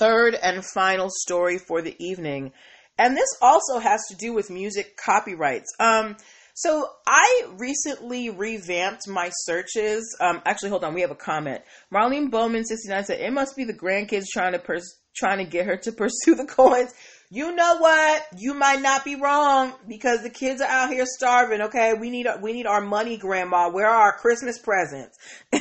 third 0.00 0.34
and 0.34 0.64
final 0.64 1.08
story 1.08 1.58
for 1.58 1.82
the 1.82 1.94
evening. 2.00 2.50
And 2.98 3.16
this 3.16 3.30
also 3.40 3.78
has 3.78 4.00
to 4.10 4.16
do 4.16 4.32
with 4.32 4.50
music 4.50 4.96
copyrights. 4.96 5.72
Um, 5.78 6.16
so 6.60 6.86
I 7.06 7.46
recently 7.56 8.28
revamped 8.28 9.08
my 9.08 9.30
searches. 9.44 10.14
Um, 10.20 10.42
actually, 10.44 10.68
hold 10.68 10.84
on, 10.84 10.92
we 10.92 11.00
have 11.00 11.10
a 11.10 11.14
comment. 11.14 11.62
Marlene 11.90 12.30
Bowman 12.30 12.66
sixty 12.66 12.90
nine 12.90 13.02
said 13.02 13.18
it 13.18 13.32
must 13.32 13.56
be 13.56 13.64
the 13.64 13.72
grandkids 13.72 14.26
trying 14.30 14.52
to 14.52 14.58
pers- 14.58 14.98
trying 15.16 15.38
to 15.38 15.44
get 15.44 15.64
her 15.64 15.78
to 15.78 15.92
pursue 15.96 16.34
the 16.34 16.44
coins. 16.44 16.92
You 17.30 17.54
know 17.54 17.78
what? 17.78 18.26
You 18.36 18.52
might 18.52 18.82
not 18.82 19.06
be 19.06 19.14
wrong 19.14 19.72
because 19.88 20.22
the 20.22 20.28
kids 20.28 20.60
are 20.60 20.68
out 20.68 20.90
here 20.90 21.06
starving. 21.06 21.62
Okay, 21.62 21.94
we 21.94 22.10
need 22.10 22.26
we 22.42 22.52
need 22.52 22.66
our 22.66 22.82
money, 22.82 23.16
Grandma. 23.16 23.70
Where 23.70 23.86
are 23.86 24.02
our 24.02 24.18
Christmas 24.18 24.58
presents? 24.58 25.16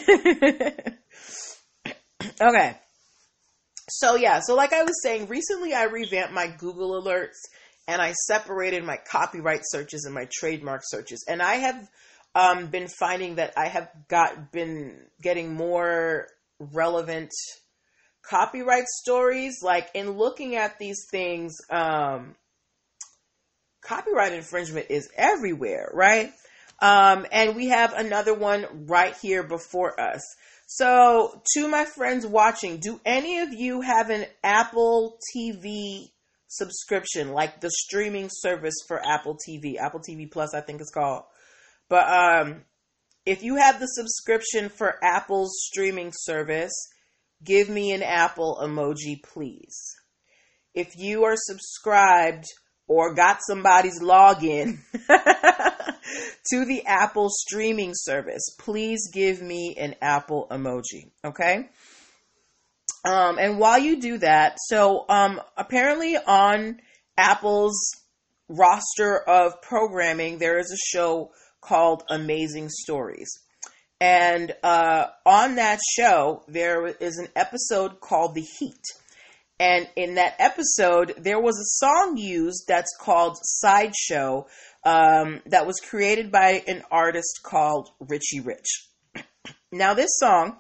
okay. 2.42 2.78
So 3.90 4.16
yeah, 4.16 4.42
so 4.42 4.54
like 4.54 4.74
I 4.74 4.84
was 4.84 5.02
saying, 5.02 5.28
recently 5.30 5.74
I 5.74 5.84
revamped 5.84 6.34
my 6.34 6.48
Google 6.48 7.02
alerts 7.02 7.40
and 7.90 8.04
I 8.04 8.14
separated 8.14 8.84
my 8.84 8.98
copyright 8.98 9.62
searches 9.64 10.06
and 10.06 10.14
my 10.14 10.28
trademark 10.32 10.84
searches. 10.86 11.26
And 11.28 11.42
I 11.42 11.56
have 11.56 11.90
um, 12.36 12.68
been 12.68 12.88
finding 12.88 13.36
that 13.36 13.54
I 13.58 13.68
have 13.68 13.90
got 14.08 14.52
been 14.52 15.02
getting 15.24 15.56
more 15.56 16.28
relevant 16.60 17.32
copyright 18.22 18.86
stories. 19.02 19.64
Like 19.64 19.90
in 19.96 20.12
looking 20.12 20.56
at 20.56 20.78
these 20.78 21.08
things, 21.10 21.58
um, 21.72 22.36
copyright 23.82 24.34
infringement 24.34 24.86
is 24.92 25.10
everywhere, 25.18 25.90
right? 25.92 26.32
Um, 26.84 27.26
and 27.32 27.56
we 27.56 27.70
have 27.70 27.94
another 27.94 28.36
one 28.36 28.86
right 28.86 29.18
here 29.20 29.42
before 29.42 30.00
us. 30.00 30.22
So, 30.68 31.42
to 31.56 31.68
my 31.68 31.86
friends 31.86 32.28
watching, 32.28 32.78
do 32.78 33.02
any 33.04 33.40
of 33.40 33.52
you 33.52 33.82
have 33.82 34.12
an 34.12 34.28
Apple 34.44 35.18
TV 35.36 36.12
subscription, 36.50 37.32
like 37.32 37.62
the 37.62 37.72
streaming 37.72 38.28
service 38.30 38.76
for 38.88 39.00
Apple 39.06 39.38
TV, 39.48 39.78
Apple 39.78 40.02
TV 40.02 40.30
Plus, 40.30 40.54
I 40.54 40.62
think 40.62 40.82
it's 40.82 40.92
called. 40.92 41.24
But 41.88 42.08
um, 42.10 42.66
if 43.26 43.44
you 43.44 43.56
have 43.56 43.80
the 43.80 43.86
subscription 43.86 44.70
for 44.70 44.96
Apple's 45.04 45.62
streaming 45.64 46.12
service, 46.14 46.74
give 47.44 47.70
me 47.70 47.92
an 47.92 48.04
Apple 48.04 48.60
emoji, 48.62 49.24
please. 49.24 49.80
If 50.74 50.98
you 50.98 51.24
are 51.24 51.36
subscribed 51.36 52.46
or 52.88 53.14
got 53.14 53.40
somebody's 53.46 54.02
login 54.02 54.80
to 56.52 56.66
the 56.66 56.84
Apple 56.86 57.30
streaming 57.30 57.92
service, 57.94 58.56
please 58.60 59.10
give 59.14 59.42
me 59.42 59.76
an 59.80 59.96
Apple 60.02 60.48
emoji, 60.50 61.12
okay? 61.24 61.70
Um, 63.06 63.38
and 63.40 63.60
while 63.60 63.80
you 63.80 64.00
do 64.02 64.18
that, 64.18 64.58
so 64.68 65.06
um, 65.08 65.42
apparently 65.58 66.18
on 66.18 66.80
Apple's 67.18 67.80
roster 68.50 69.18
of 69.18 69.62
programming, 69.62 70.40
there 70.40 70.60
is 70.60 70.72
a 70.72 70.98
show 70.98 71.32
called 71.62 72.04
Amazing 72.10 72.70
Stories. 72.70 73.30
And 74.02 74.56
uh, 74.64 75.08
on 75.26 75.56
that 75.56 75.80
show, 75.98 76.44
there 76.48 76.88
is 76.88 77.18
an 77.18 77.28
episode 77.36 78.00
called 78.00 78.36
The 78.36 78.46
Heat. 78.60 78.82
And 79.60 79.90
in 79.98 80.16
that 80.16 80.36
episode, 80.40 81.16
there 81.18 81.40
was 81.40 81.56
a 81.60 81.86
song 81.86 82.16
used 82.18 82.66
that's 82.68 82.96
called 82.98 83.38
Sideshow 83.42 84.48
um, 84.86 85.42
that 85.48 85.68
was 85.68 85.82
created 85.82 86.32
by 86.32 86.64
an 86.66 86.84
artist 86.90 87.42
called 87.44 87.90
Richie 88.00 88.40
Rich. 88.40 88.88
now, 89.72 89.94
this 89.94 90.12
song 90.18 90.60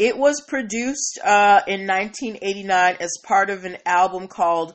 it 0.00 0.16
was 0.16 0.42
produced 0.48 1.18
uh, 1.22 1.60
in 1.66 1.86
1989 1.86 2.96
as 3.00 3.10
part 3.22 3.50
of 3.50 3.66
an 3.66 3.76
album 3.84 4.28
called 4.28 4.74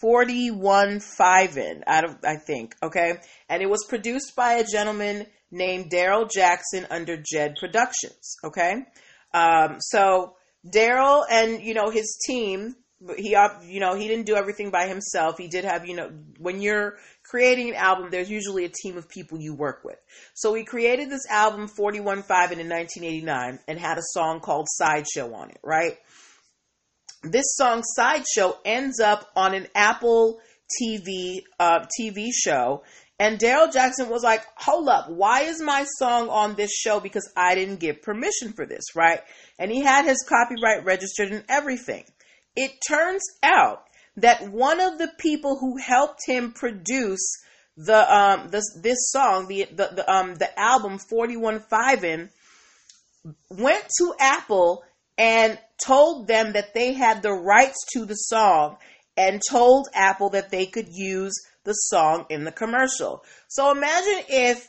41 0.00 0.98
Fivin, 0.98 1.82
out 1.86 2.04
of 2.04 2.16
I 2.24 2.34
think, 2.36 2.74
okay? 2.82 3.12
And 3.48 3.62
it 3.62 3.70
was 3.70 3.86
produced 3.88 4.34
by 4.34 4.54
a 4.54 4.64
gentleman 4.64 5.26
named 5.52 5.92
Daryl 5.92 6.28
Jackson 6.28 6.84
under 6.90 7.16
Jed 7.16 7.54
Productions, 7.60 8.38
okay? 8.42 8.82
Um, 9.32 9.76
so 9.78 10.34
Daryl 10.68 11.22
and 11.30 11.62
you 11.62 11.74
know 11.74 11.90
his 11.90 12.18
team, 12.26 12.74
he 13.16 13.36
you 13.64 13.80
know 13.80 13.94
he 13.94 14.08
didn't 14.08 14.26
do 14.26 14.36
everything 14.36 14.70
by 14.70 14.86
himself. 14.86 15.36
He 15.38 15.48
did 15.48 15.64
have 15.64 15.86
you 15.86 15.96
know 15.96 16.10
when 16.38 16.60
you're 16.60 16.96
creating 17.22 17.70
an 17.70 17.74
album, 17.74 18.08
there's 18.10 18.30
usually 18.30 18.64
a 18.64 18.68
team 18.68 18.96
of 18.96 19.08
people 19.08 19.38
you 19.38 19.54
work 19.54 19.82
with. 19.84 19.98
So 20.34 20.52
we 20.52 20.64
created 20.64 21.10
this 21.10 21.26
album 21.28 21.68
41 21.68 22.22
5 22.22 22.52
in 22.52 22.68
1989 22.68 23.58
and 23.66 23.78
had 23.78 23.98
a 23.98 24.02
song 24.12 24.40
called 24.40 24.66
Sideshow 24.68 25.32
on 25.34 25.50
it, 25.50 25.58
right? 25.62 25.98
This 27.22 27.46
song 27.56 27.82
Sideshow 27.82 28.56
ends 28.64 29.00
up 29.00 29.28
on 29.34 29.54
an 29.54 29.66
Apple 29.74 30.38
TV 30.80 31.42
uh, 31.58 31.86
TV 31.98 32.28
show. 32.32 32.82
And 33.18 33.38
Daryl 33.38 33.72
Jackson 33.72 34.10
was 34.10 34.22
like, 34.22 34.44
hold 34.56 34.88
up, 34.90 35.08
why 35.08 35.42
is 35.42 35.60
my 35.62 35.86
song 35.98 36.28
on 36.28 36.54
this 36.54 36.70
show? 36.70 37.00
Because 37.00 37.32
I 37.34 37.54
didn't 37.54 37.80
give 37.80 38.02
permission 38.02 38.52
for 38.52 38.66
this, 38.66 38.94
right? 38.94 39.20
And 39.58 39.70
he 39.70 39.80
had 39.80 40.04
his 40.04 40.22
copyright 40.28 40.84
registered 40.84 41.32
and 41.32 41.42
everything. 41.48 42.04
It 42.56 42.78
turns 42.88 43.22
out 43.42 43.84
that 44.16 44.50
one 44.50 44.80
of 44.80 44.98
the 44.98 45.12
people 45.18 45.58
who 45.58 45.76
helped 45.76 46.20
him 46.26 46.52
produce 46.52 47.30
the 47.76 48.14
um 48.14 48.48
this 48.48 48.64
this 48.80 49.10
song 49.10 49.48
the 49.48 49.66
the, 49.70 49.90
the 49.94 50.10
um 50.10 50.34
the 50.36 50.58
album 50.58 50.98
41 50.98 51.60
5 51.60 52.04
in 52.04 52.30
went 53.50 53.84
to 53.98 54.14
Apple 54.18 54.82
and 55.18 55.58
told 55.84 56.26
them 56.26 56.52
that 56.52 56.74
they 56.74 56.92
had 56.92 57.22
the 57.22 57.32
rights 57.32 57.84
to 57.92 58.04
the 58.04 58.14
song 58.14 58.76
and 59.16 59.40
told 59.50 59.88
Apple 59.94 60.30
that 60.30 60.50
they 60.50 60.66
could 60.66 60.88
use 60.90 61.34
the 61.64 61.72
song 61.72 62.26
in 62.30 62.44
the 62.44 62.52
commercial. 62.52 63.24
So 63.48 63.70
imagine 63.70 64.24
if 64.28 64.68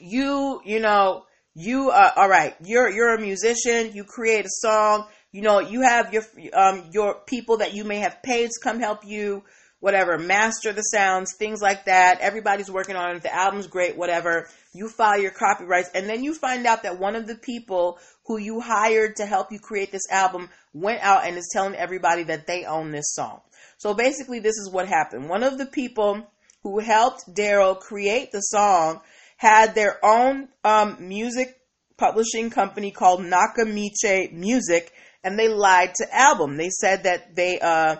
you, 0.00 0.60
you 0.64 0.80
know, 0.80 1.24
you 1.54 1.90
uh, 1.90 2.12
all 2.16 2.28
right, 2.28 2.54
you're 2.64 2.90
you're 2.90 3.14
a 3.14 3.20
musician, 3.20 3.92
you 3.92 4.04
create 4.04 4.44
a 4.44 4.50
song, 4.50 5.06
you 5.32 5.42
know, 5.42 5.60
you 5.60 5.82
have 5.82 6.12
your 6.12 6.24
um, 6.52 6.84
your 6.92 7.20
people 7.26 7.58
that 7.58 7.74
you 7.74 7.84
may 7.84 7.98
have 7.98 8.22
paid 8.22 8.50
to 8.50 8.60
come 8.62 8.80
help 8.80 9.04
you, 9.04 9.44
whatever, 9.78 10.18
master 10.18 10.72
the 10.72 10.82
sounds, 10.82 11.34
things 11.38 11.60
like 11.60 11.84
that. 11.84 12.20
Everybody's 12.20 12.70
working 12.70 12.96
on 12.96 13.16
it. 13.16 13.22
The 13.22 13.34
album's 13.34 13.68
great, 13.68 13.96
whatever. 13.96 14.48
You 14.72 14.88
file 14.88 15.20
your 15.20 15.30
copyrights, 15.30 15.90
and 15.94 16.08
then 16.08 16.24
you 16.24 16.34
find 16.34 16.66
out 16.66 16.82
that 16.82 16.98
one 16.98 17.14
of 17.14 17.26
the 17.26 17.36
people 17.36 17.98
who 18.26 18.38
you 18.38 18.60
hired 18.60 19.16
to 19.16 19.26
help 19.26 19.52
you 19.52 19.58
create 19.58 19.92
this 19.92 20.10
album 20.10 20.48
went 20.72 21.00
out 21.00 21.24
and 21.24 21.36
is 21.36 21.50
telling 21.52 21.74
everybody 21.74 22.24
that 22.24 22.46
they 22.46 22.64
own 22.64 22.90
this 22.90 23.14
song. 23.14 23.40
So 23.78 23.94
basically, 23.94 24.40
this 24.40 24.56
is 24.56 24.70
what 24.70 24.88
happened. 24.88 25.28
One 25.28 25.42
of 25.42 25.58
the 25.58 25.66
people 25.66 26.28
who 26.62 26.80
helped 26.80 27.32
Daryl 27.32 27.78
create 27.78 28.32
the 28.32 28.40
song 28.40 29.00
had 29.36 29.74
their 29.74 29.98
own 30.04 30.48
um, 30.64 30.96
music 31.00 31.56
publishing 31.96 32.50
company 32.50 32.90
called 32.90 33.20
Nakamiche 33.20 34.32
Music 34.32 34.92
and 35.22 35.38
they 35.38 35.48
lied 35.48 35.94
to 35.96 36.14
album. 36.14 36.56
They 36.56 36.70
said 36.70 37.04
that 37.04 37.34
they 37.34 37.58
uh, 37.60 37.96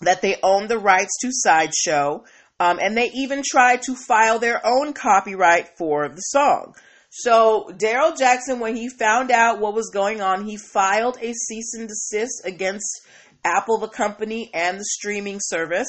that 0.00 0.22
they 0.22 0.36
owned 0.42 0.68
the 0.68 0.78
rights 0.78 1.16
to 1.22 1.30
Sideshow, 1.30 2.24
um, 2.60 2.78
and 2.80 2.96
they 2.96 3.10
even 3.14 3.42
tried 3.44 3.82
to 3.82 3.94
file 3.94 4.38
their 4.38 4.60
own 4.64 4.92
copyright 4.92 5.76
for 5.78 6.08
the 6.08 6.20
song. 6.20 6.74
So 7.10 7.70
Daryl 7.72 8.16
Jackson, 8.16 8.58
when 8.58 8.74
he 8.74 8.88
found 8.88 9.30
out 9.30 9.60
what 9.60 9.74
was 9.74 9.90
going 9.92 10.22
on, 10.22 10.46
he 10.46 10.56
filed 10.56 11.18
a 11.20 11.34
cease 11.34 11.74
and 11.74 11.88
desist 11.88 12.42
against 12.44 13.02
Apple, 13.44 13.78
the 13.78 13.88
company, 13.88 14.50
and 14.54 14.78
the 14.78 14.84
streaming 14.84 15.38
service, 15.40 15.88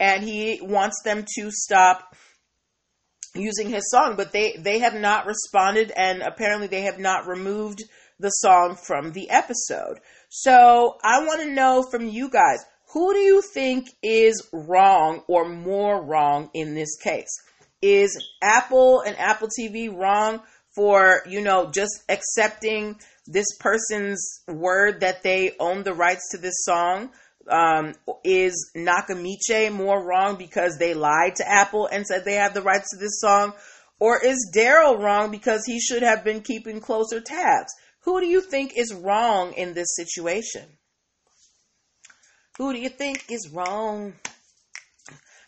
and 0.00 0.22
he 0.22 0.60
wants 0.62 1.02
them 1.04 1.24
to 1.36 1.50
stop 1.50 2.14
using 3.34 3.68
his 3.68 3.90
song. 3.90 4.14
But 4.16 4.32
they 4.32 4.56
they 4.58 4.78
have 4.78 4.94
not 4.94 5.26
responded, 5.26 5.92
and 5.94 6.22
apparently 6.22 6.68
they 6.68 6.82
have 6.82 6.98
not 6.98 7.26
removed 7.26 7.82
the 8.22 8.30
song 8.30 8.76
from 8.76 9.12
the 9.12 9.28
episode. 9.28 10.00
So 10.30 10.96
I 11.04 11.24
want 11.26 11.42
to 11.42 11.50
know 11.50 11.82
from 11.90 12.08
you 12.08 12.30
guys 12.30 12.64
who 12.92 13.12
do 13.14 13.20
you 13.20 13.42
think 13.42 13.88
is 14.02 14.48
wrong 14.52 15.22
or 15.26 15.48
more 15.48 16.02
wrong 16.02 16.50
in 16.52 16.74
this 16.74 16.96
case? 16.96 17.30
Is 17.80 18.22
Apple 18.42 19.00
and 19.00 19.18
Apple 19.18 19.48
TV 19.48 19.92
wrong 19.92 20.40
for, 20.74 21.22
you 21.26 21.40
know, 21.40 21.70
just 21.70 22.02
accepting 22.08 22.96
this 23.26 23.46
person's 23.58 24.42
word 24.46 25.00
that 25.00 25.22
they 25.22 25.52
own 25.58 25.84
the 25.84 25.94
rights 25.94 26.30
to 26.32 26.38
this 26.38 26.64
song? 26.64 27.10
Um, 27.48 27.94
is 28.22 28.70
Nakamiche 28.76 29.72
more 29.72 30.06
wrong 30.06 30.36
because 30.36 30.76
they 30.78 30.94
lied 30.94 31.36
to 31.36 31.50
Apple 31.50 31.86
and 31.86 32.06
said 32.06 32.24
they 32.24 32.34
have 32.34 32.54
the 32.54 32.62
rights 32.62 32.90
to 32.90 32.98
this 32.98 33.20
song? 33.20 33.54
Or 33.98 34.22
is 34.22 34.52
Daryl 34.54 34.98
wrong 34.98 35.30
because 35.30 35.64
he 35.64 35.80
should 35.80 36.02
have 36.02 36.24
been 36.24 36.42
keeping 36.42 36.80
closer 36.80 37.20
tabs? 37.20 37.72
Who 38.04 38.20
do 38.20 38.26
you 38.26 38.40
think 38.40 38.72
is 38.76 38.92
wrong 38.92 39.52
in 39.54 39.74
this 39.74 39.94
situation? 39.94 40.64
Who 42.58 42.72
do 42.72 42.78
you 42.78 42.88
think 42.88 43.24
is 43.30 43.48
wrong? 43.52 44.14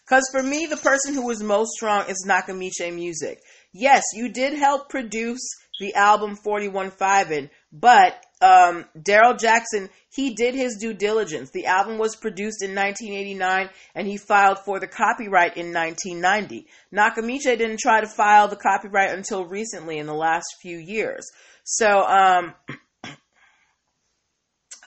Because 0.05 0.29
for 0.33 0.43
me, 0.43 0.67
the 0.67 0.77
person 0.77 1.15
who 1.15 1.27
was 1.27 1.43
most 1.43 1.83
wrong 1.83 2.05
is 2.09 2.27
Nakamiche 2.29 2.95
Music. 2.95 3.41
Yes, 3.73 4.05
you 4.15 4.29
did 4.29 4.55
help 4.55 4.89
produce 4.89 5.41
the 5.81 5.95
album 5.95 6.37
41 6.37 6.91
5 6.91 7.51
but 7.73 8.25
um, 8.41 8.85
Daryl 8.97 9.39
Jackson, 9.39 9.89
he 10.11 10.35
did 10.35 10.55
his 10.55 10.77
due 10.81 10.93
diligence. 10.93 11.51
The 11.51 11.67
album 11.67 11.99
was 11.99 12.15
produced 12.15 12.63
in 12.63 12.75
1989 12.75 13.71
and 13.95 14.07
he 14.07 14.17
filed 14.17 14.59
for 14.59 14.79
the 14.79 14.87
copyright 14.87 15.57
in 15.57 15.73
1990. 15.73 16.67
Nakamiche 16.93 17.59
didn't 17.59 17.81
try 17.81 18.01
to 18.01 18.07
file 18.07 18.47
the 18.47 18.57
copyright 18.57 19.11
until 19.11 19.47
recently 19.47 19.99
in 19.99 20.07
the 20.07 20.15
last 20.15 20.47
few 20.63 20.77
years. 20.77 21.29
So, 21.65 22.05
um, 22.05 22.55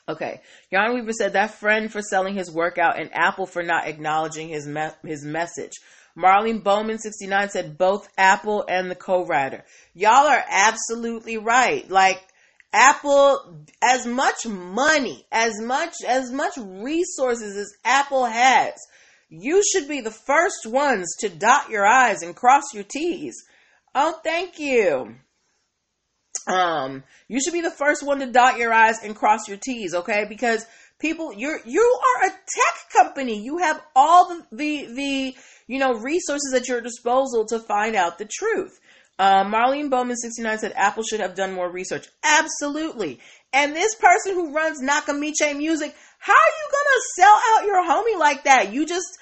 okay. 0.10 0.42
Yarn 0.72 0.94
Weaver 0.94 1.12
said 1.12 1.34
that 1.34 1.56
friend 1.56 1.92
for 1.92 2.02
selling 2.02 2.36
his 2.36 2.52
workout 2.52 3.00
and 3.00 3.14
Apple 3.14 3.46
for 3.46 3.64
not 3.64 3.88
acknowledging 3.88 4.50
his, 4.50 4.68
me- 4.68 4.90
his 5.04 5.26
message. 5.26 5.74
Marlene 6.18 6.64
Bowman 6.64 6.98
69 6.98 7.50
said 7.50 7.78
both 7.78 8.08
Apple 8.18 8.66
and 8.68 8.90
the 8.90 8.96
co-writer. 8.96 9.66
Y'all 9.94 10.28
are 10.28 10.44
absolutely 10.50 11.38
right. 11.38 11.88
Like, 11.90 12.24
Apple, 12.74 13.66
as 13.82 14.06
much 14.06 14.46
money, 14.46 15.26
as 15.32 15.60
much, 15.62 15.96
as 16.08 16.32
much 16.32 16.54
resources 16.58 17.56
as 17.56 17.72
Apple 17.86 18.26
has, 18.26 18.74
you 19.30 19.64
should 19.64 19.88
be 19.88 20.02
the 20.02 20.12
first 20.12 20.66
ones 20.66 21.16
to 21.20 21.30
dot 21.30 21.70
your 21.70 21.86
I's 21.86 22.22
and 22.22 22.36
cross 22.36 22.64
your 22.74 22.84
T's. 22.84 23.36
Oh, 23.96 24.20
thank 24.24 24.60
you. 24.60 25.16
Um, 26.48 27.04
you 27.28 27.42
should 27.42 27.54
be 27.54 27.62
the 27.62 27.72
first 27.72 28.04
one 28.04 28.20
to 28.20 28.26
dot 28.26 28.58
your 28.58 28.74
I's 28.74 29.04
and 29.04 29.16
cross 29.16 29.48
your 29.48 29.58
T's, 29.58 29.94
okay? 29.94 30.26
Because 30.30 30.66
people, 31.00 31.34
you're, 31.34 31.60
you 31.66 31.82
are 31.82 32.28
a 32.28 32.30
tech 32.30 32.92
company. 32.94 33.44
You 33.44 33.58
have 33.58 33.82
all 33.96 34.30
the, 34.30 34.46
the, 34.52 34.86
the, 34.94 35.36
you 35.68 35.80
know, 35.80 35.94
resources 35.94 36.54
at 36.56 36.68
your 36.68 36.82
disposal 36.82 37.46
to 37.48 37.60
find 37.60 37.96
out 37.96 38.18
the 38.18 38.30
truth. 38.32 38.80
Uh, 39.20 39.44
Marlene 39.44 39.90
Bowman 39.90 40.16
69 40.16 40.60
said 40.60 40.74
Apple 40.76 41.04
should 41.04 41.20
have 41.20 41.36
done 41.36 41.52
more 41.54 41.72
research. 41.72 42.08
Absolutely. 42.24 43.20
And 43.52 43.76
this 43.76 43.96
person 43.96 44.34
who 44.34 44.54
runs 44.54 44.82
Nakamiche 44.82 45.58
Music, 45.58 45.94
how 46.20 46.34
are 46.34 46.36
you 46.36 46.70
gonna 46.72 47.02
sell 47.16 47.42
out 47.52 47.66
your 47.66 47.84
homie 47.84 48.20
like 48.20 48.44
that? 48.44 48.74
You 48.74 48.86
just 48.86 49.18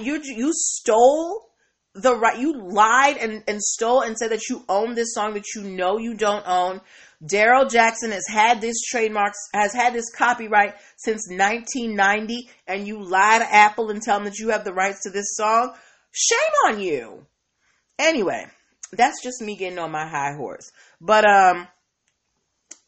you 0.00 0.20
you 0.22 0.52
stole 0.52 1.49
the 1.94 2.14
right. 2.14 2.38
You 2.38 2.60
lied 2.60 3.16
and 3.16 3.42
and 3.48 3.60
stole 3.60 4.02
and 4.02 4.16
said 4.16 4.30
that 4.30 4.48
you 4.48 4.64
own 4.68 4.94
this 4.94 5.14
song 5.14 5.34
that 5.34 5.54
you 5.54 5.62
know 5.62 5.98
you 5.98 6.14
don't 6.14 6.46
own. 6.46 6.80
Daryl 7.22 7.70
Jackson 7.70 8.12
has 8.12 8.26
had 8.28 8.60
this 8.60 8.80
trademark, 8.80 9.34
has 9.52 9.74
had 9.74 9.92
this 9.92 10.10
copyright 10.10 10.74
since 10.96 11.28
1990, 11.28 12.48
and 12.66 12.86
you 12.86 13.02
lie 13.02 13.38
to 13.38 13.54
Apple 13.54 13.90
and 13.90 14.00
tell 14.00 14.18
them 14.18 14.24
that 14.24 14.38
you 14.38 14.48
have 14.48 14.64
the 14.64 14.72
rights 14.72 15.02
to 15.02 15.10
this 15.10 15.34
song. 15.34 15.74
Shame 16.12 16.38
on 16.66 16.80
you. 16.80 17.26
Anyway 17.98 18.46
that's 18.92 19.22
just 19.22 19.40
me 19.40 19.56
getting 19.56 19.78
on 19.78 19.90
my 19.90 20.06
high 20.06 20.34
horse. 20.34 20.70
But 21.00 21.24
um 21.24 21.68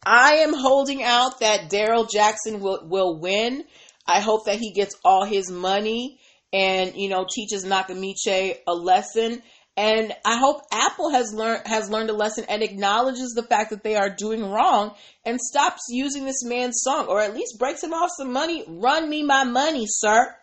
I 0.05 0.37
am 0.37 0.53
holding 0.53 1.03
out 1.03 1.41
that 1.41 1.71
Daryl 1.71 2.11
Jackson 2.11 2.61
will 2.61 2.87
will 2.88 3.19
win. 3.19 3.65
I 4.07 4.21
hope 4.21 4.47
that 4.47 4.59
he 4.59 4.73
gets 4.73 4.97
all 5.05 5.25
his 5.25 5.51
money 5.51 6.19
and 6.53 6.95
you 6.95 7.09
know 7.09 7.27
teaches 7.31 7.65
Nakamiche 7.65 8.57
a 8.67 8.75
lesson. 8.75 9.43
And 9.75 10.12
I 10.27 10.37
hope 10.37 10.61
Apple 10.71 11.11
has 11.11 11.33
learned 11.33 11.67
has 11.67 11.88
learned 11.88 12.11
a 12.11 12.15
lesson 12.15 12.45
and 12.49 12.62
acknowledges 12.62 13.33
the 13.35 13.43
fact 13.43 13.71
that 13.71 13.83
they 13.83 13.97
are 13.97 14.11
doing 14.11 14.45
wrong 14.45 14.95
and 15.25 15.41
stops 15.41 15.83
using 15.88 16.27
this 16.27 16.45
man's 16.45 16.83
song, 16.83 17.07
or 17.07 17.21
at 17.21 17.35
least 17.35 17.59
breaks 17.59 17.83
him 17.83 17.95
off 17.95 18.11
some 18.17 18.33
money. 18.33 18.65
Run 18.69 19.09
me 19.09 19.23
my 19.23 19.45
money, 19.45 19.87
sir. 19.88 20.35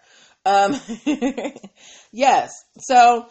Um, 0.46 0.80
yes. 2.12 2.52
So 2.80 3.28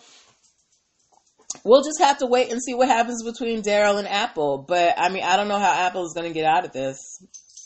we'll 1.64 1.82
just 1.82 2.00
have 2.00 2.18
to 2.18 2.26
wait 2.26 2.52
and 2.52 2.62
see 2.62 2.74
what 2.74 2.88
happens 2.88 3.24
between 3.24 3.62
Daryl 3.62 3.98
and 3.98 4.06
Apple. 4.06 4.64
But 4.68 4.94
I 4.98 5.08
mean, 5.08 5.24
I 5.24 5.36
don't 5.36 5.48
know 5.48 5.58
how 5.58 5.72
Apple 5.72 6.04
is 6.04 6.12
going 6.14 6.28
to 6.28 6.34
get 6.34 6.44
out 6.44 6.64
of 6.64 6.72
this, 6.72 6.98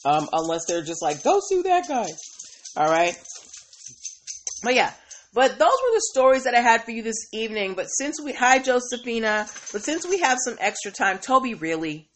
um, 0.07 0.29
unless 0.33 0.63
they're 0.67 0.83
just 0.83 1.03
like, 1.03 1.23
go 1.23 1.39
sue 1.47 1.65
that 1.65 1.87
guy. 1.87 2.09
All 2.77 2.89
right. 2.89 3.15
But 4.63 4.75
yeah, 4.75 4.93
but 5.35 5.59
those 5.59 5.61
were 5.61 5.95
the 5.95 6.03
stories 6.13 6.45
that 6.45 6.55
I 6.55 6.61
had 6.61 6.85
for 6.85 6.91
you 6.91 7.03
this 7.03 7.27
evening. 7.33 7.75
But 7.75 7.87
since 7.87 8.21
we, 8.23 8.33
hi 8.33 8.59
Josephina, 8.59 9.47
but 9.73 9.83
since 9.83 10.07
we 10.07 10.21
have 10.21 10.39
some 10.45 10.57
extra 10.61 10.93
time, 10.93 11.19
Toby, 11.19 11.55
really, 11.55 12.09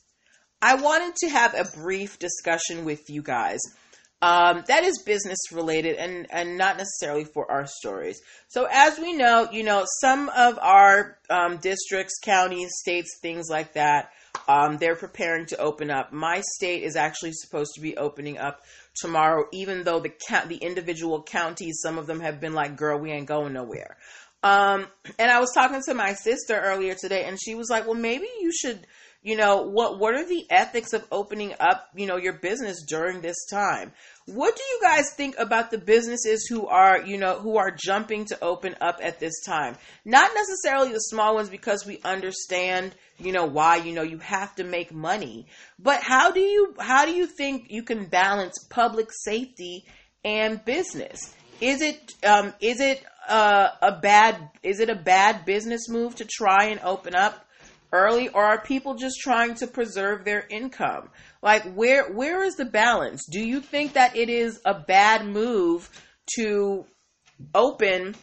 I 0.63 0.77
wanted 0.77 1.17
to 1.17 1.29
have 1.29 1.55
a 1.55 1.65
brief 1.77 2.19
discussion 2.19 2.85
with 2.85 3.09
you 3.11 3.23
guys 3.23 3.61
um, 4.23 4.65
that 4.69 4.83
is 4.83 5.03
business 5.05 5.39
related 5.53 5.97
and, 5.97 6.27
and 6.31 6.57
not 6.57 6.79
necessarily 6.79 7.25
for 7.25 7.51
our 7.51 7.67
stories. 7.67 8.19
So, 8.49 8.67
as 8.71 8.99
we 8.99 9.13
know, 9.13 9.49
you 9.53 9.63
know, 9.63 9.85
some 10.01 10.31
of 10.31 10.59
our 10.59 11.19
um, 11.29 11.59
districts, 11.59 12.15
counties, 12.23 12.71
states, 12.79 13.19
things 13.21 13.49
like 13.51 13.75
that, 13.75 14.11
um, 14.49 14.79
they're 14.79 14.97
preparing 14.97 15.47
to 15.47 15.59
open 15.59 15.91
up. 15.91 16.13
My 16.13 16.43
state 16.57 16.83
is 16.83 16.97
actually 16.97 17.33
supposed 17.33 17.75
to 17.75 17.81
be 17.81 17.97
opening 17.97 18.39
up 18.39 18.63
tomorrow, 19.01 19.47
even 19.53 19.85
though 19.85 20.01
the 20.01 20.13
count, 20.29 20.49
the 20.49 20.57
individual 20.57 21.23
counties, 21.23 21.81
some 21.83 21.99
of 21.99 22.07
them 22.07 22.21
have 22.21 22.41
been 22.41 22.55
like, 22.55 22.77
"Girl, 22.77 22.99
we 22.99 23.13
ain't 23.13 23.27
going 23.27 23.53
nowhere." 23.53 23.97
Um, 24.43 24.87
and 25.19 25.31
I 25.31 25.41
was 25.41 25.53
talking 25.53 25.81
to 25.87 25.95
my 25.95 26.15
sister 26.15 26.55
earlier 26.59 26.95
today, 26.95 27.25
and 27.25 27.41
she 27.41 27.55
was 27.55 27.69
like, 27.71 27.87
"Well, 27.87 27.95
maybe 27.95 28.27
you 28.41 28.53
should." 28.53 28.87
You 29.23 29.37
know 29.37 29.63
what 29.63 29.99
what 29.99 30.15
are 30.15 30.27
the 30.27 30.47
ethics 30.51 30.93
of 30.93 31.07
opening 31.11 31.55
up 31.59 31.89
you 31.95 32.07
know 32.07 32.17
your 32.17 32.35
business 32.35 32.85
during 32.87 33.21
this 33.21 33.47
time? 33.51 33.93
What 34.27 34.57
do 34.57 34.63
you 34.63 34.81
guys 34.83 35.13
think 35.15 35.37
about 35.39 35.71
the 35.71 35.79
businesses 35.79 36.47
who 36.47 36.67
are 36.67 37.01
you 37.01 37.19
know 37.19 37.39
who 37.39 37.57
are 37.57 37.71
jumping 37.71 38.25
to 38.27 38.43
open 38.43 38.77
up 38.81 38.99
at 39.03 39.21
this 39.21 39.43
time? 39.45 39.77
Not 40.05 40.31
necessarily 40.35 40.93
the 40.93 40.99
small 40.99 41.35
ones 41.35 41.49
because 41.49 41.87
we 41.87 42.01
understand 42.05 42.95
you 43.19 43.33
know 43.33 43.47
why 43.47 43.77
you 43.77 43.93
know 43.93 44.03
you 44.03 44.19
have 44.19 44.55
to 44.57 44.65
make 44.65 44.93
money. 44.93 45.47
But 45.79 46.03
how 46.03 46.31
do 46.33 46.41
you 46.41 46.75
how 46.79 47.07
do 47.07 47.13
you 47.13 47.27
think 47.27 47.67
you 47.71 47.83
can 47.83 48.07
balance 48.07 48.65
public 48.71 49.09
safety 49.13 49.85
and 50.25 50.65
business? 50.65 51.35
Is 51.61 51.81
it 51.81 52.15
um, 52.25 52.53
is 52.61 52.81
it 52.81 53.03
uh, 53.29 53.69
a 53.83 53.93
bad 53.93 54.51
is 54.63 54.81
it 54.81 54.91
a 54.91 54.95
bad 54.95 55.45
business 55.45 55.89
move 55.89 56.17
to 56.17 56.25
try 56.25 56.67
and 56.67 56.81
open 56.81 57.15
up 57.15 57.46
early 57.97 58.29
or 58.29 58.45
are 58.45 58.61
people 58.61 58.95
just 58.95 59.21
trying 59.21 59.55
to 59.55 59.67
preserve 59.67 60.25
their 60.25 60.47
income? 60.51 61.09
Like 61.43 61.75
where 61.75 62.13
where 62.13 62.43
is 62.43 62.57
the 62.57 62.65
balance? 62.65 63.25
Do 63.31 63.41
you 63.41 63.61
think 63.61 63.95
that 63.95 64.17
it 64.17 64.29
is 64.29 64.61
a 64.65 64.75
bad 64.75 65.27
move 65.27 65.89
to 66.37 66.85
open 67.55 68.15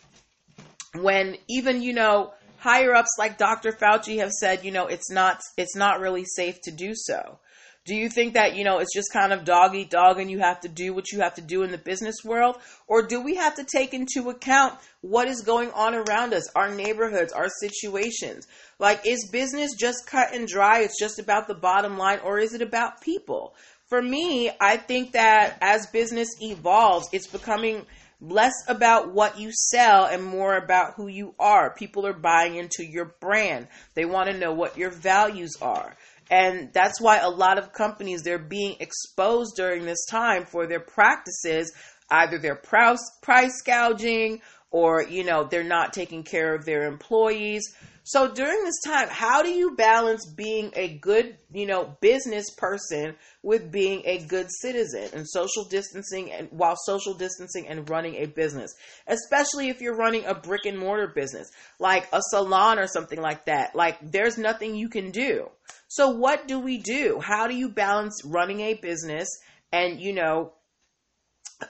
when 0.99 1.37
even, 1.49 1.81
you 1.81 1.93
know, 1.93 2.33
higher 2.57 2.93
ups 2.93 3.15
like 3.17 3.37
Dr. 3.37 3.71
Fauci 3.71 4.19
have 4.19 4.31
said, 4.31 4.63
you 4.63 4.71
know, 4.71 4.87
it's 4.87 5.11
not 5.11 5.41
it's 5.57 5.75
not 5.75 5.99
really 5.99 6.25
safe 6.25 6.59
to 6.63 6.71
do 6.71 6.93
so? 6.95 7.39
Do 7.85 7.95
you 7.95 8.07
think 8.07 8.35
that, 8.35 8.55
you 8.55 8.63
know, 8.63 8.79
it's 8.79 8.93
just 8.95 9.11
kind 9.11 9.33
of 9.33 9.43
dog 9.43 9.75
eat 9.75 9.89
dog 9.89 10.17
and 10.17 10.31
you 10.31 10.39
have 10.39 10.61
to 10.61 10.69
do 10.69 10.93
what 10.93 11.11
you 11.11 11.19
have 11.19 11.35
to 11.35 11.41
do 11.41 11.63
in 11.63 11.71
the 11.71 11.77
business 11.77 12.15
world? 12.23 12.55
Or 12.87 13.05
do 13.05 13.21
we 13.21 13.35
have 13.35 13.55
to 13.55 13.65
take 13.65 13.93
into 13.93 14.29
account 14.29 14.75
what 15.01 15.27
is 15.27 15.41
going 15.41 15.69
on 15.71 15.93
around 15.93 16.33
us, 16.33 16.49
our 16.55 16.73
neighborhoods, 16.73 17.33
our 17.33 17.49
situations? 17.59 18.47
Like, 18.79 19.01
is 19.05 19.29
business 19.29 19.71
just 19.77 20.07
cut 20.07 20.33
and 20.33 20.47
dry? 20.47 20.79
It's 20.79 20.97
just 20.97 21.19
about 21.19 21.49
the 21.49 21.55
bottom 21.55 21.97
line, 21.97 22.19
or 22.23 22.39
is 22.39 22.53
it 22.53 22.61
about 22.61 23.01
people? 23.01 23.53
For 23.87 24.01
me, 24.01 24.49
I 24.61 24.77
think 24.77 25.11
that 25.11 25.57
as 25.61 25.87
business 25.87 26.29
evolves, 26.41 27.09
it's 27.11 27.27
becoming 27.27 27.85
less 28.21 28.53
about 28.69 29.11
what 29.11 29.37
you 29.37 29.51
sell 29.51 30.05
and 30.05 30.23
more 30.23 30.55
about 30.55 30.93
who 30.95 31.07
you 31.07 31.35
are. 31.37 31.75
People 31.75 32.07
are 32.07 32.13
buying 32.13 32.55
into 32.55 32.85
your 32.85 33.13
brand. 33.19 33.67
They 33.95 34.05
want 34.05 34.29
to 34.29 34.37
know 34.37 34.53
what 34.53 34.77
your 34.77 34.89
values 34.89 35.57
are. 35.61 35.97
And 36.29 36.71
that's 36.73 37.01
why 37.01 37.19
a 37.19 37.29
lot 37.29 37.57
of 37.57 37.73
companies 37.73 38.23
they're 38.23 38.39
being 38.39 38.75
exposed 38.79 39.55
during 39.55 39.85
this 39.85 40.05
time 40.09 40.45
for 40.45 40.67
their 40.67 40.79
practices, 40.79 41.73
either 42.09 42.37
their 42.37 42.55
price 42.55 43.03
price 43.21 43.61
gouging 43.61 44.41
or 44.71 45.03
you 45.03 45.23
know, 45.23 45.43
they're 45.43 45.63
not 45.63 45.93
taking 45.93 46.23
care 46.23 46.55
of 46.55 46.65
their 46.65 46.85
employees. 46.85 47.73
So 48.05 48.29
during 48.29 48.65
this 48.65 48.81
time, 48.85 49.07
how 49.09 49.43
do 49.43 49.49
you 49.49 49.75
balance 49.75 50.25
being 50.25 50.73
a 50.75 50.97
good, 50.97 51.37
you 51.53 51.65
know, 51.65 51.95
business 52.01 52.49
person 52.57 53.15
with 53.43 53.71
being 53.71 54.01
a 54.03 54.25
good 54.25 54.47
citizen 54.59 55.09
and 55.13 55.27
social 55.27 55.63
distancing 55.63 56.29
and 56.29 56.49
while 56.51 56.75
social 56.75 57.13
distancing 57.13 57.65
and 57.69 57.89
running 57.89 58.15
a 58.15 58.25
business, 58.25 58.73
especially 59.07 59.69
if 59.69 59.79
you're 59.79 59.95
running 59.95 60.25
a 60.25 60.33
brick 60.35 60.65
and 60.65 60.77
mortar 60.77 61.07
business 61.07 61.49
like 61.79 62.09
a 62.11 62.19
salon 62.29 62.77
or 62.77 62.87
something 62.87 63.21
like 63.21 63.45
that. 63.45 63.73
Like 63.73 63.99
there's 64.01 64.37
nothing 64.37 64.75
you 64.75 64.89
can 64.89 65.11
do. 65.11 65.49
So 65.93 66.09
what 66.09 66.47
do 66.47 66.57
we 66.57 66.79
do? 66.79 67.19
How 67.21 67.45
do 67.45 67.55
you 67.55 67.69
balance 67.69 68.25
running 68.25 68.61
a 68.61 68.73
business 68.73 69.27
and, 69.71 70.01
you 70.01 70.11
know, 70.11 70.53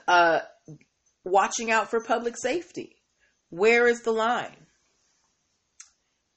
uh 0.08 0.40
watching 1.24 1.70
out 1.70 1.90
for 1.90 2.02
public 2.02 2.38
safety? 2.38 2.96
Where 3.50 3.86
is 3.86 4.00
the 4.00 4.12
line? 4.12 4.66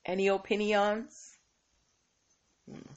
Any 0.05 0.27
opinions? 0.27 1.17
Hmm. 2.69 2.91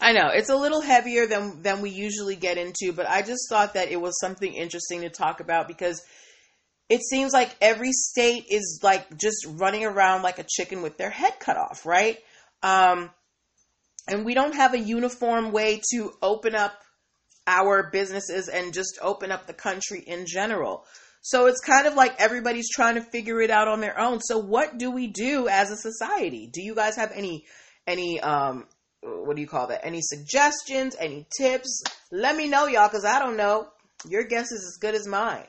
I 0.00 0.12
know 0.12 0.30
it's 0.32 0.48
a 0.48 0.56
little 0.56 0.80
heavier 0.80 1.26
than 1.26 1.60
than 1.60 1.82
we 1.82 1.90
usually 1.90 2.36
get 2.36 2.56
into, 2.56 2.94
but 2.94 3.06
I 3.06 3.20
just 3.20 3.50
thought 3.50 3.74
that 3.74 3.90
it 3.90 4.00
was 4.00 4.18
something 4.18 4.54
interesting 4.54 5.02
to 5.02 5.10
talk 5.10 5.40
about 5.40 5.68
because 5.68 6.00
it 6.88 7.02
seems 7.02 7.34
like 7.34 7.54
every 7.60 7.92
state 7.92 8.46
is 8.50 8.80
like 8.82 9.18
just 9.18 9.44
running 9.46 9.84
around 9.84 10.22
like 10.22 10.38
a 10.38 10.46
chicken 10.48 10.80
with 10.80 10.96
their 10.96 11.10
head 11.10 11.34
cut 11.40 11.58
off, 11.58 11.84
right? 11.84 12.16
Um, 12.62 13.10
and 14.08 14.24
we 14.24 14.34
don't 14.34 14.54
have 14.54 14.74
a 14.74 14.78
uniform 14.78 15.52
way 15.52 15.80
to 15.92 16.12
open 16.22 16.54
up 16.54 16.74
our 17.46 17.90
businesses 17.90 18.48
and 18.48 18.72
just 18.72 18.98
open 19.02 19.30
up 19.30 19.46
the 19.46 19.52
country 19.52 20.00
in 20.00 20.26
general. 20.26 20.86
So 21.22 21.46
it's 21.46 21.60
kind 21.60 21.86
of 21.86 21.94
like 21.94 22.20
everybody's 22.20 22.68
trying 22.70 22.96
to 22.96 23.00
figure 23.00 23.40
it 23.40 23.50
out 23.50 23.68
on 23.68 23.80
their 23.80 23.98
own. 23.98 24.20
So 24.20 24.38
what 24.38 24.78
do 24.78 24.90
we 24.90 25.06
do 25.06 25.48
as 25.48 25.70
a 25.70 25.76
society? 25.76 26.50
Do 26.52 26.62
you 26.62 26.74
guys 26.74 26.96
have 26.96 27.12
any 27.14 27.46
any 27.86 28.20
um 28.20 28.66
what 29.02 29.36
do 29.36 29.42
you 29.42 29.48
call 29.48 29.66
that? 29.68 29.84
Any 29.84 30.00
suggestions, 30.02 30.96
any 30.98 31.26
tips? 31.36 31.82
Let 32.10 32.36
me 32.36 32.48
know 32.48 32.66
y'all 32.66 32.88
cuz 32.88 33.04
I 33.04 33.18
don't 33.18 33.36
know. 33.36 33.68
Your 34.06 34.24
guess 34.24 34.52
is 34.52 34.64
as 34.66 34.78
good 34.80 34.94
as 34.94 35.06
mine. 35.06 35.46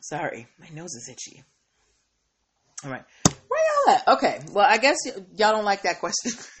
Sorry, 0.00 0.46
my 0.58 0.68
nose 0.72 0.94
is 0.94 1.08
itchy. 1.08 1.42
All 2.84 2.90
right. 2.90 3.04
Where 3.58 3.96
y'all 3.96 3.96
at? 3.96 4.08
Okay. 4.16 4.40
Well, 4.52 4.66
I 4.68 4.78
guess 4.78 4.96
y- 5.06 5.22
y'all 5.36 5.52
don't 5.52 5.64
like 5.64 5.82
that 5.82 6.00
question. 6.00 6.32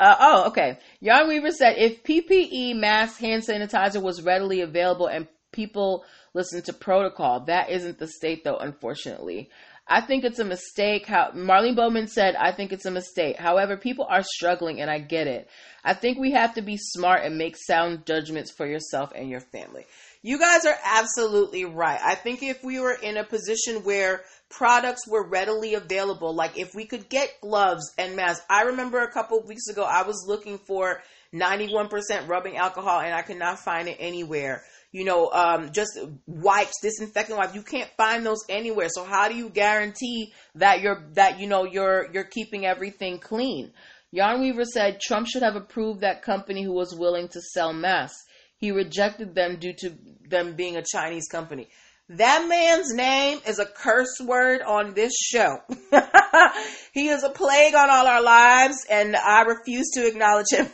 uh, 0.00 0.16
oh, 0.20 0.44
okay. 0.48 0.78
Yarn 1.00 1.28
Weaver 1.28 1.50
said 1.50 1.76
if 1.78 2.02
PPE, 2.02 2.76
mask, 2.76 3.18
hand 3.18 3.42
sanitizer 3.46 4.02
was 4.02 4.22
readily 4.22 4.60
available 4.60 5.06
and 5.06 5.26
people 5.52 6.04
listened 6.34 6.64
to 6.66 6.72
protocol, 6.72 7.44
that 7.46 7.70
isn't 7.70 7.98
the 7.98 8.08
state 8.08 8.44
though, 8.44 8.56
unfortunately. 8.56 9.50
I 9.86 10.00
think 10.00 10.24
it's 10.24 10.38
a 10.38 10.44
mistake. 10.44 11.06
How 11.06 11.32
Marlene 11.32 11.76
Bowman 11.76 12.08
said, 12.08 12.36
I 12.36 12.52
think 12.52 12.72
it's 12.72 12.86
a 12.86 12.90
mistake. 12.90 13.36
However, 13.36 13.76
people 13.76 14.06
are 14.08 14.22
struggling 14.22 14.80
and 14.80 14.90
I 14.90 14.98
get 14.98 15.26
it. 15.26 15.48
I 15.84 15.92
think 15.92 16.18
we 16.18 16.32
have 16.32 16.54
to 16.54 16.62
be 16.62 16.78
smart 16.78 17.22
and 17.22 17.36
make 17.36 17.56
sound 17.58 18.06
judgments 18.06 18.50
for 18.50 18.66
yourself 18.66 19.12
and 19.14 19.28
your 19.28 19.40
family. 19.40 19.84
You 20.22 20.38
guys 20.38 20.64
are 20.64 20.76
absolutely 20.82 21.66
right. 21.66 22.00
I 22.02 22.14
think 22.14 22.42
if 22.42 22.64
we 22.64 22.80
were 22.80 22.94
in 22.94 23.18
a 23.18 23.24
position 23.24 23.84
where 23.84 24.22
products 24.56 25.06
were 25.08 25.26
readily 25.26 25.74
available, 25.74 26.32
like 26.32 26.56
if 26.56 26.74
we 26.74 26.86
could 26.86 27.08
get 27.08 27.40
gloves 27.40 27.92
and 27.98 28.14
masks. 28.14 28.44
I 28.48 28.62
remember 28.62 29.00
a 29.00 29.12
couple 29.12 29.42
weeks 29.42 29.66
ago, 29.68 29.82
I 29.82 30.02
was 30.02 30.24
looking 30.28 30.58
for 30.58 31.02
91% 31.34 32.28
rubbing 32.28 32.56
alcohol 32.56 33.00
and 33.00 33.12
I 33.12 33.22
could 33.22 33.38
not 33.38 33.58
find 33.58 33.88
it 33.88 33.96
anywhere. 33.98 34.62
You 34.92 35.04
know, 35.04 35.28
um, 35.32 35.72
just 35.72 35.98
wipes, 36.26 36.80
disinfectant 36.80 37.36
wipes. 37.36 37.56
You 37.56 37.62
can't 37.62 37.90
find 37.96 38.24
those 38.24 38.44
anywhere. 38.48 38.88
So 38.88 39.04
how 39.04 39.28
do 39.28 39.34
you 39.34 39.48
guarantee 39.48 40.32
that 40.54 40.82
you're 40.82 41.04
that 41.14 41.40
you 41.40 41.48
know 41.48 41.64
you're 41.64 42.08
you're 42.12 42.22
keeping 42.22 42.64
everything 42.64 43.18
clean? 43.18 43.72
Yarn 44.12 44.40
Weaver 44.40 44.64
said 44.64 45.00
Trump 45.00 45.26
should 45.26 45.42
have 45.42 45.56
approved 45.56 46.02
that 46.02 46.22
company 46.22 46.62
who 46.62 46.72
was 46.72 46.94
willing 46.96 47.26
to 47.26 47.40
sell 47.40 47.72
masks. 47.72 48.22
He 48.58 48.70
rejected 48.70 49.34
them 49.34 49.56
due 49.56 49.74
to 49.78 49.98
them 50.28 50.54
being 50.54 50.76
a 50.76 50.84
Chinese 50.84 51.26
company. 51.26 51.68
That 52.10 52.46
man's 52.48 52.92
name 52.92 53.40
is 53.46 53.58
a 53.58 53.64
curse 53.64 54.20
word 54.20 54.60
on 54.60 54.92
this 54.92 55.14
show. 55.16 55.56
he 56.92 57.08
is 57.08 57.22
a 57.22 57.30
plague 57.30 57.74
on 57.74 57.88
all 57.88 58.06
our 58.06 58.22
lives, 58.22 58.84
and 58.90 59.16
I 59.16 59.42
refuse 59.42 59.90
to 59.94 60.06
acknowledge 60.06 60.50
him. 60.50 60.68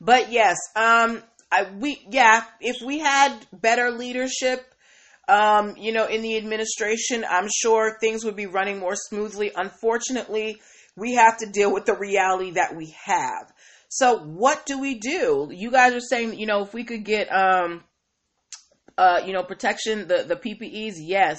But 0.00 0.32
yes, 0.32 0.56
um, 0.74 1.22
I 1.52 1.66
we 1.78 2.06
yeah, 2.10 2.44
if 2.60 2.76
we 2.84 3.00
had 3.00 3.34
better 3.52 3.90
leadership, 3.90 4.64
um, 5.28 5.74
you 5.76 5.92
know, 5.92 6.06
in 6.06 6.22
the 6.22 6.38
administration, 6.38 7.24
I'm 7.28 7.48
sure 7.54 7.98
things 8.00 8.24
would 8.24 8.36
be 8.36 8.46
running 8.46 8.78
more 8.78 8.96
smoothly. 8.96 9.50
Unfortunately, 9.54 10.60
we 10.96 11.14
have 11.14 11.36
to 11.38 11.46
deal 11.46 11.72
with 11.72 11.84
the 11.84 11.96
reality 11.96 12.52
that 12.52 12.74
we 12.74 12.94
have. 13.04 13.52
So, 13.88 14.18
what 14.18 14.64
do 14.64 14.80
we 14.80 14.98
do? 14.98 15.50
You 15.50 15.70
guys 15.70 15.92
are 15.92 16.00
saying, 16.00 16.38
you 16.38 16.46
know, 16.46 16.62
if 16.62 16.72
we 16.72 16.84
could 16.84 17.04
get 17.04 17.28
um 17.30 17.84
uh, 18.98 19.22
you 19.24 19.32
know, 19.32 19.44
protection, 19.44 20.08
the, 20.08 20.24
the 20.24 20.34
PPEs, 20.34 20.94
yes. 20.98 21.38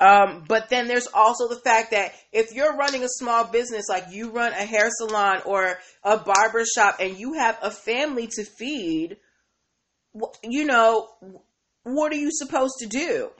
Um, 0.00 0.44
but 0.46 0.68
then 0.68 0.88
there's 0.88 1.06
also 1.14 1.48
the 1.48 1.60
fact 1.60 1.92
that 1.92 2.12
if 2.32 2.52
you're 2.52 2.76
running 2.76 3.04
a 3.04 3.08
small 3.08 3.44
business, 3.44 3.86
like 3.88 4.06
you 4.10 4.30
run 4.30 4.52
a 4.52 4.66
hair 4.66 4.88
salon 4.90 5.40
or 5.46 5.78
a 6.02 6.18
barber 6.18 6.64
shop 6.64 6.96
and 7.00 7.16
you 7.16 7.34
have 7.34 7.56
a 7.62 7.70
family 7.70 8.26
to 8.32 8.44
feed, 8.44 9.16
you 10.42 10.64
know, 10.64 11.08
what 11.84 12.12
are 12.12 12.16
you 12.16 12.30
supposed 12.32 12.74
to 12.80 12.86
do? 12.86 13.30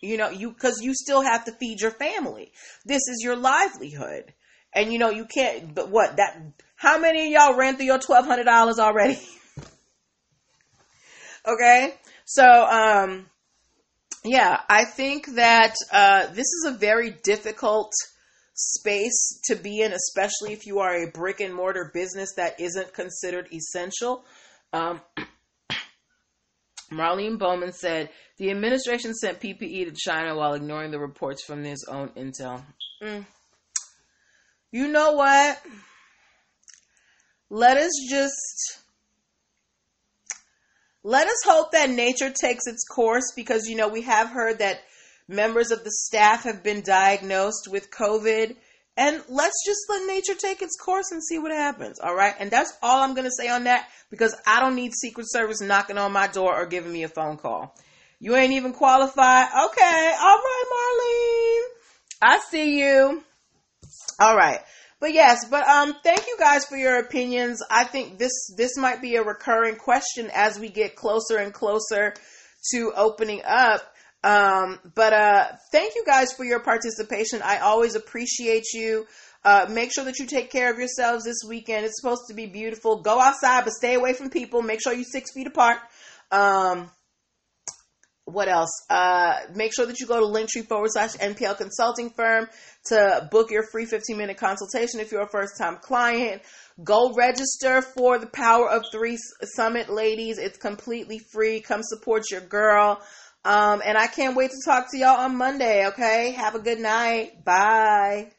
You 0.00 0.16
know, 0.16 0.30
you, 0.30 0.52
cause 0.52 0.80
you 0.80 0.94
still 0.94 1.22
have 1.22 1.44
to 1.44 1.52
feed 1.52 1.80
your 1.80 1.92
family. 1.92 2.52
This 2.84 3.02
is 3.08 3.20
your 3.22 3.36
livelihood. 3.36 4.32
And 4.74 4.92
you 4.92 4.98
know, 4.98 5.10
you 5.10 5.26
can't, 5.26 5.74
but 5.74 5.90
what, 5.90 6.16
that, 6.16 6.40
how 6.76 6.98
many 6.98 7.26
of 7.26 7.32
y'all 7.32 7.56
ran 7.56 7.76
through 7.76 7.86
your 7.86 7.98
$1,200 7.98 8.78
already? 8.78 9.20
okay. 11.46 11.94
So, 12.34 12.46
um, 12.46 13.26
yeah, 14.24 14.60
I 14.66 14.86
think 14.86 15.34
that 15.34 15.74
uh, 15.92 16.28
this 16.28 16.46
is 16.46 16.64
a 16.66 16.78
very 16.78 17.10
difficult 17.10 17.92
space 18.54 19.38
to 19.48 19.54
be 19.54 19.82
in, 19.82 19.92
especially 19.92 20.54
if 20.54 20.64
you 20.64 20.78
are 20.78 20.94
a 20.94 21.10
brick 21.10 21.40
and 21.40 21.52
mortar 21.54 21.90
business 21.92 22.32
that 22.38 22.58
isn't 22.58 22.94
considered 22.94 23.48
essential. 23.52 24.24
Um, 24.72 25.02
Marlene 26.90 27.38
Bowman 27.38 27.74
said 27.74 28.08
the 28.38 28.50
administration 28.50 29.12
sent 29.12 29.38
PPE 29.38 29.84
to 29.84 29.92
China 29.94 30.34
while 30.34 30.54
ignoring 30.54 30.90
the 30.90 30.98
reports 30.98 31.44
from 31.44 31.62
its 31.66 31.84
own 31.86 32.08
intel. 32.16 32.62
Mm. 33.02 33.26
You 34.70 34.88
know 34.88 35.12
what? 35.12 35.60
Let 37.50 37.76
us 37.76 37.92
just 38.08 38.81
let 41.04 41.26
us 41.26 41.38
hope 41.44 41.72
that 41.72 41.90
nature 41.90 42.30
takes 42.30 42.66
its 42.66 42.84
course 42.84 43.32
because, 43.34 43.66
you 43.66 43.76
know, 43.76 43.88
we 43.88 44.02
have 44.02 44.28
heard 44.28 44.60
that 44.60 44.80
members 45.28 45.70
of 45.70 45.84
the 45.84 45.90
staff 45.90 46.44
have 46.44 46.62
been 46.62 46.82
diagnosed 46.82 47.68
with 47.70 47.90
COVID. 47.90 48.56
And 48.96 49.22
let's 49.28 49.64
just 49.64 49.80
let 49.88 50.06
nature 50.06 50.34
take 50.34 50.60
its 50.60 50.76
course 50.76 51.10
and 51.10 51.22
see 51.24 51.38
what 51.38 51.50
happens. 51.50 51.98
All 51.98 52.14
right. 52.14 52.34
And 52.38 52.50
that's 52.50 52.76
all 52.82 53.02
I'm 53.02 53.14
going 53.14 53.24
to 53.24 53.32
say 53.36 53.48
on 53.48 53.64
that 53.64 53.88
because 54.10 54.36
I 54.46 54.60
don't 54.60 54.76
need 54.76 54.92
Secret 54.92 55.26
Service 55.30 55.60
knocking 55.60 55.98
on 55.98 56.12
my 56.12 56.28
door 56.28 56.54
or 56.54 56.66
giving 56.66 56.92
me 56.92 57.02
a 57.02 57.08
phone 57.08 57.38
call. 57.38 57.74
You 58.20 58.36
ain't 58.36 58.52
even 58.52 58.72
qualified. 58.72 59.48
Okay. 59.66 60.14
All 60.20 60.38
right, 60.38 60.64
Marlene. 60.72 61.82
I 62.20 62.38
see 62.50 62.78
you. 62.78 63.24
All 64.20 64.36
right. 64.36 64.60
But 65.02 65.14
yes, 65.14 65.44
but 65.50 65.66
um, 65.66 65.96
thank 66.04 66.28
you 66.28 66.36
guys 66.38 66.64
for 66.64 66.76
your 66.76 67.00
opinions. 67.00 67.60
I 67.68 67.82
think 67.82 68.18
this 68.18 68.30
this 68.56 68.76
might 68.76 69.02
be 69.02 69.16
a 69.16 69.24
recurring 69.24 69.74
question 69.74 70.30
as 70.32 70.60
we 70.60 70.68
get 70.68 70.94
closer 70.94 71.38
and 71.38 71.52
closer 71.52 72.14
to 72.70 72.92
opening 72.94 73.42
up. 73.44 73.82
Um, 74.22 74.78
but 74.94 75.12
uh, 75.12 75.46
thank 75.72 75.96
you 75.96 76.04
guys 76.06 76.32
for 76.32 76.44
your 76.44 76.60
participation. 76.60 77.42
I 77.42 77.58
always 77.58 77.96
appreciate 77.96 78.62
you. 78.74 79.08
Uh, 79.44 79.66
make 79.68 79.92
sure 79.92 80.04
that 80.04 80.20
you 80.20 80.26
take 80.26 80.52
care 80.52 80.70
of 80.70 80.78
yourselves 80.78 81.24
this 81.24 81.42
weekend. 81.48 81.84
It's 81.84 82.00
supposed 82.00 82.28
to 82.28 82.34
be 82.34 82.46
beautiful. 82.46 83.02
Go 83.02 83.18
outside, 83.18 83.64
but 83.64 83.72
stay 83.72 83.94
away 83.94 84.12
from 84.12 84.30
people. 84.30 84.62
Make 84.62 84.80
sure 84.80 84.92
you're 84.92 85.02
six 85.02 85.32
feet 85.32 85.48
apart. 85.48 85.78
Um, 86.30 86.92
what 88.32 88.48
else? 88.48 88.70
Uh, 88.88 89.40
make 89.54 89.72
sure 89.74 89.86
that 89.86 90.00
you 90.00 90.06
go 90.06 90.20
to 90.20 90.26
linktree 90.26 90.66
forward 90.66 90.90
slash 90.92 91.12
NPL 91.14 91.56
consulting 91.56 92.10
firm 92.10 92.48
to 92.86 93.28
book 93.30 93.50
your 93.50 93.64
free 93.70 93.84
15 93.84 94.16
minute 94.16 94.36
consultation 94.36 95.00
if 95.00 95.12
you're 95.12 95.22
a 95.22 95.28
first 95.28 95.58
time 95.58 95.78
client. 95.80 96.42
Go 96.82 97.12
register 97.14 97.82
for 97.82 98.18
the 98.18 98.26
Power 98.26 98.68
of 98.68 98.82
Three 98.92 99.18
Summit, 99.56 99.88
ladies. 99.88 100.38
It's 100.38 100.58
completely 100.58 101.20
free. 101.32 101.60
Come 101.60 101.82
support 101.82 102.24
your 102.30 102.40
girl. 102.40 103.00
Um, 103.44 103.82
and 103.84 103.98
I 103.98 104.06
can't 104.06 104.36
wait 104.36 104.50
to 104.50 104.56
talk 104.64 104.90
to 104.92 104.98
y'all 104.98 105.20
on 105.20 105.36
Monday, 105.36 105.86
okay? 105.88 106.32
Have 106.32 106.54
a 106.54 106.60
good 106.60 106.78
night. 106.78 107.44
Bye. 107.44 108.32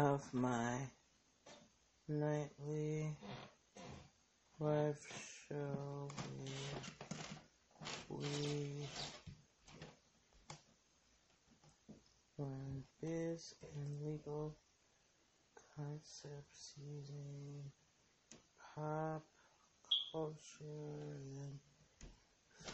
Of 0.00 0.22
my 0.32 0.78
nightly 2.08 3.16
live 4.60 4.98
show. 5.48 6.08
We, 8.08 8.16
we 8.16 8.88
learn 12.38 12.82
biz 13.00 13.54
and 13.62 14.02
legal 14.04 14.56
concepts 15.76 16.74
using 16.76 17.70
pop 18.74 19.22
culture 20.12 20.64
and 20.64 21.58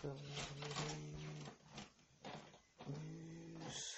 celebrity 0.01 1.47
news. 2.89 3.97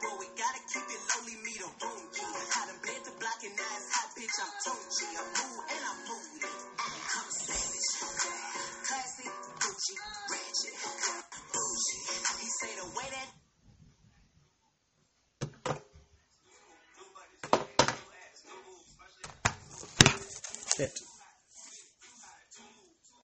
Bro, 0.00 0.10
we 0.18 0.26
gotta 0.42 0.62
keep 0.66 0.86
it 0.90 1.02
lowly, 1.14 1.36
me 1.46 1.54
the 1.62 1.68
room 1.86 2.02
key. 2.14 2.26
I 2.26 2.66
done 2.66 2.80
bled 2.82 3.02
the 3.06 3.14
block 3.22 3.40
and 3.46 3.54
now 3.54 3.74
it's 3.78 3.90
hot, 3.94 4.10
bitch. 4.18 4.36
I'm 4.42 4.52
Tunchi. 4.64 5.06
I'm 5.14 5.28
rude 5.38 5.66
and 5.70 5.82
I'm 5.86 5.98
moody. 6.08 6.71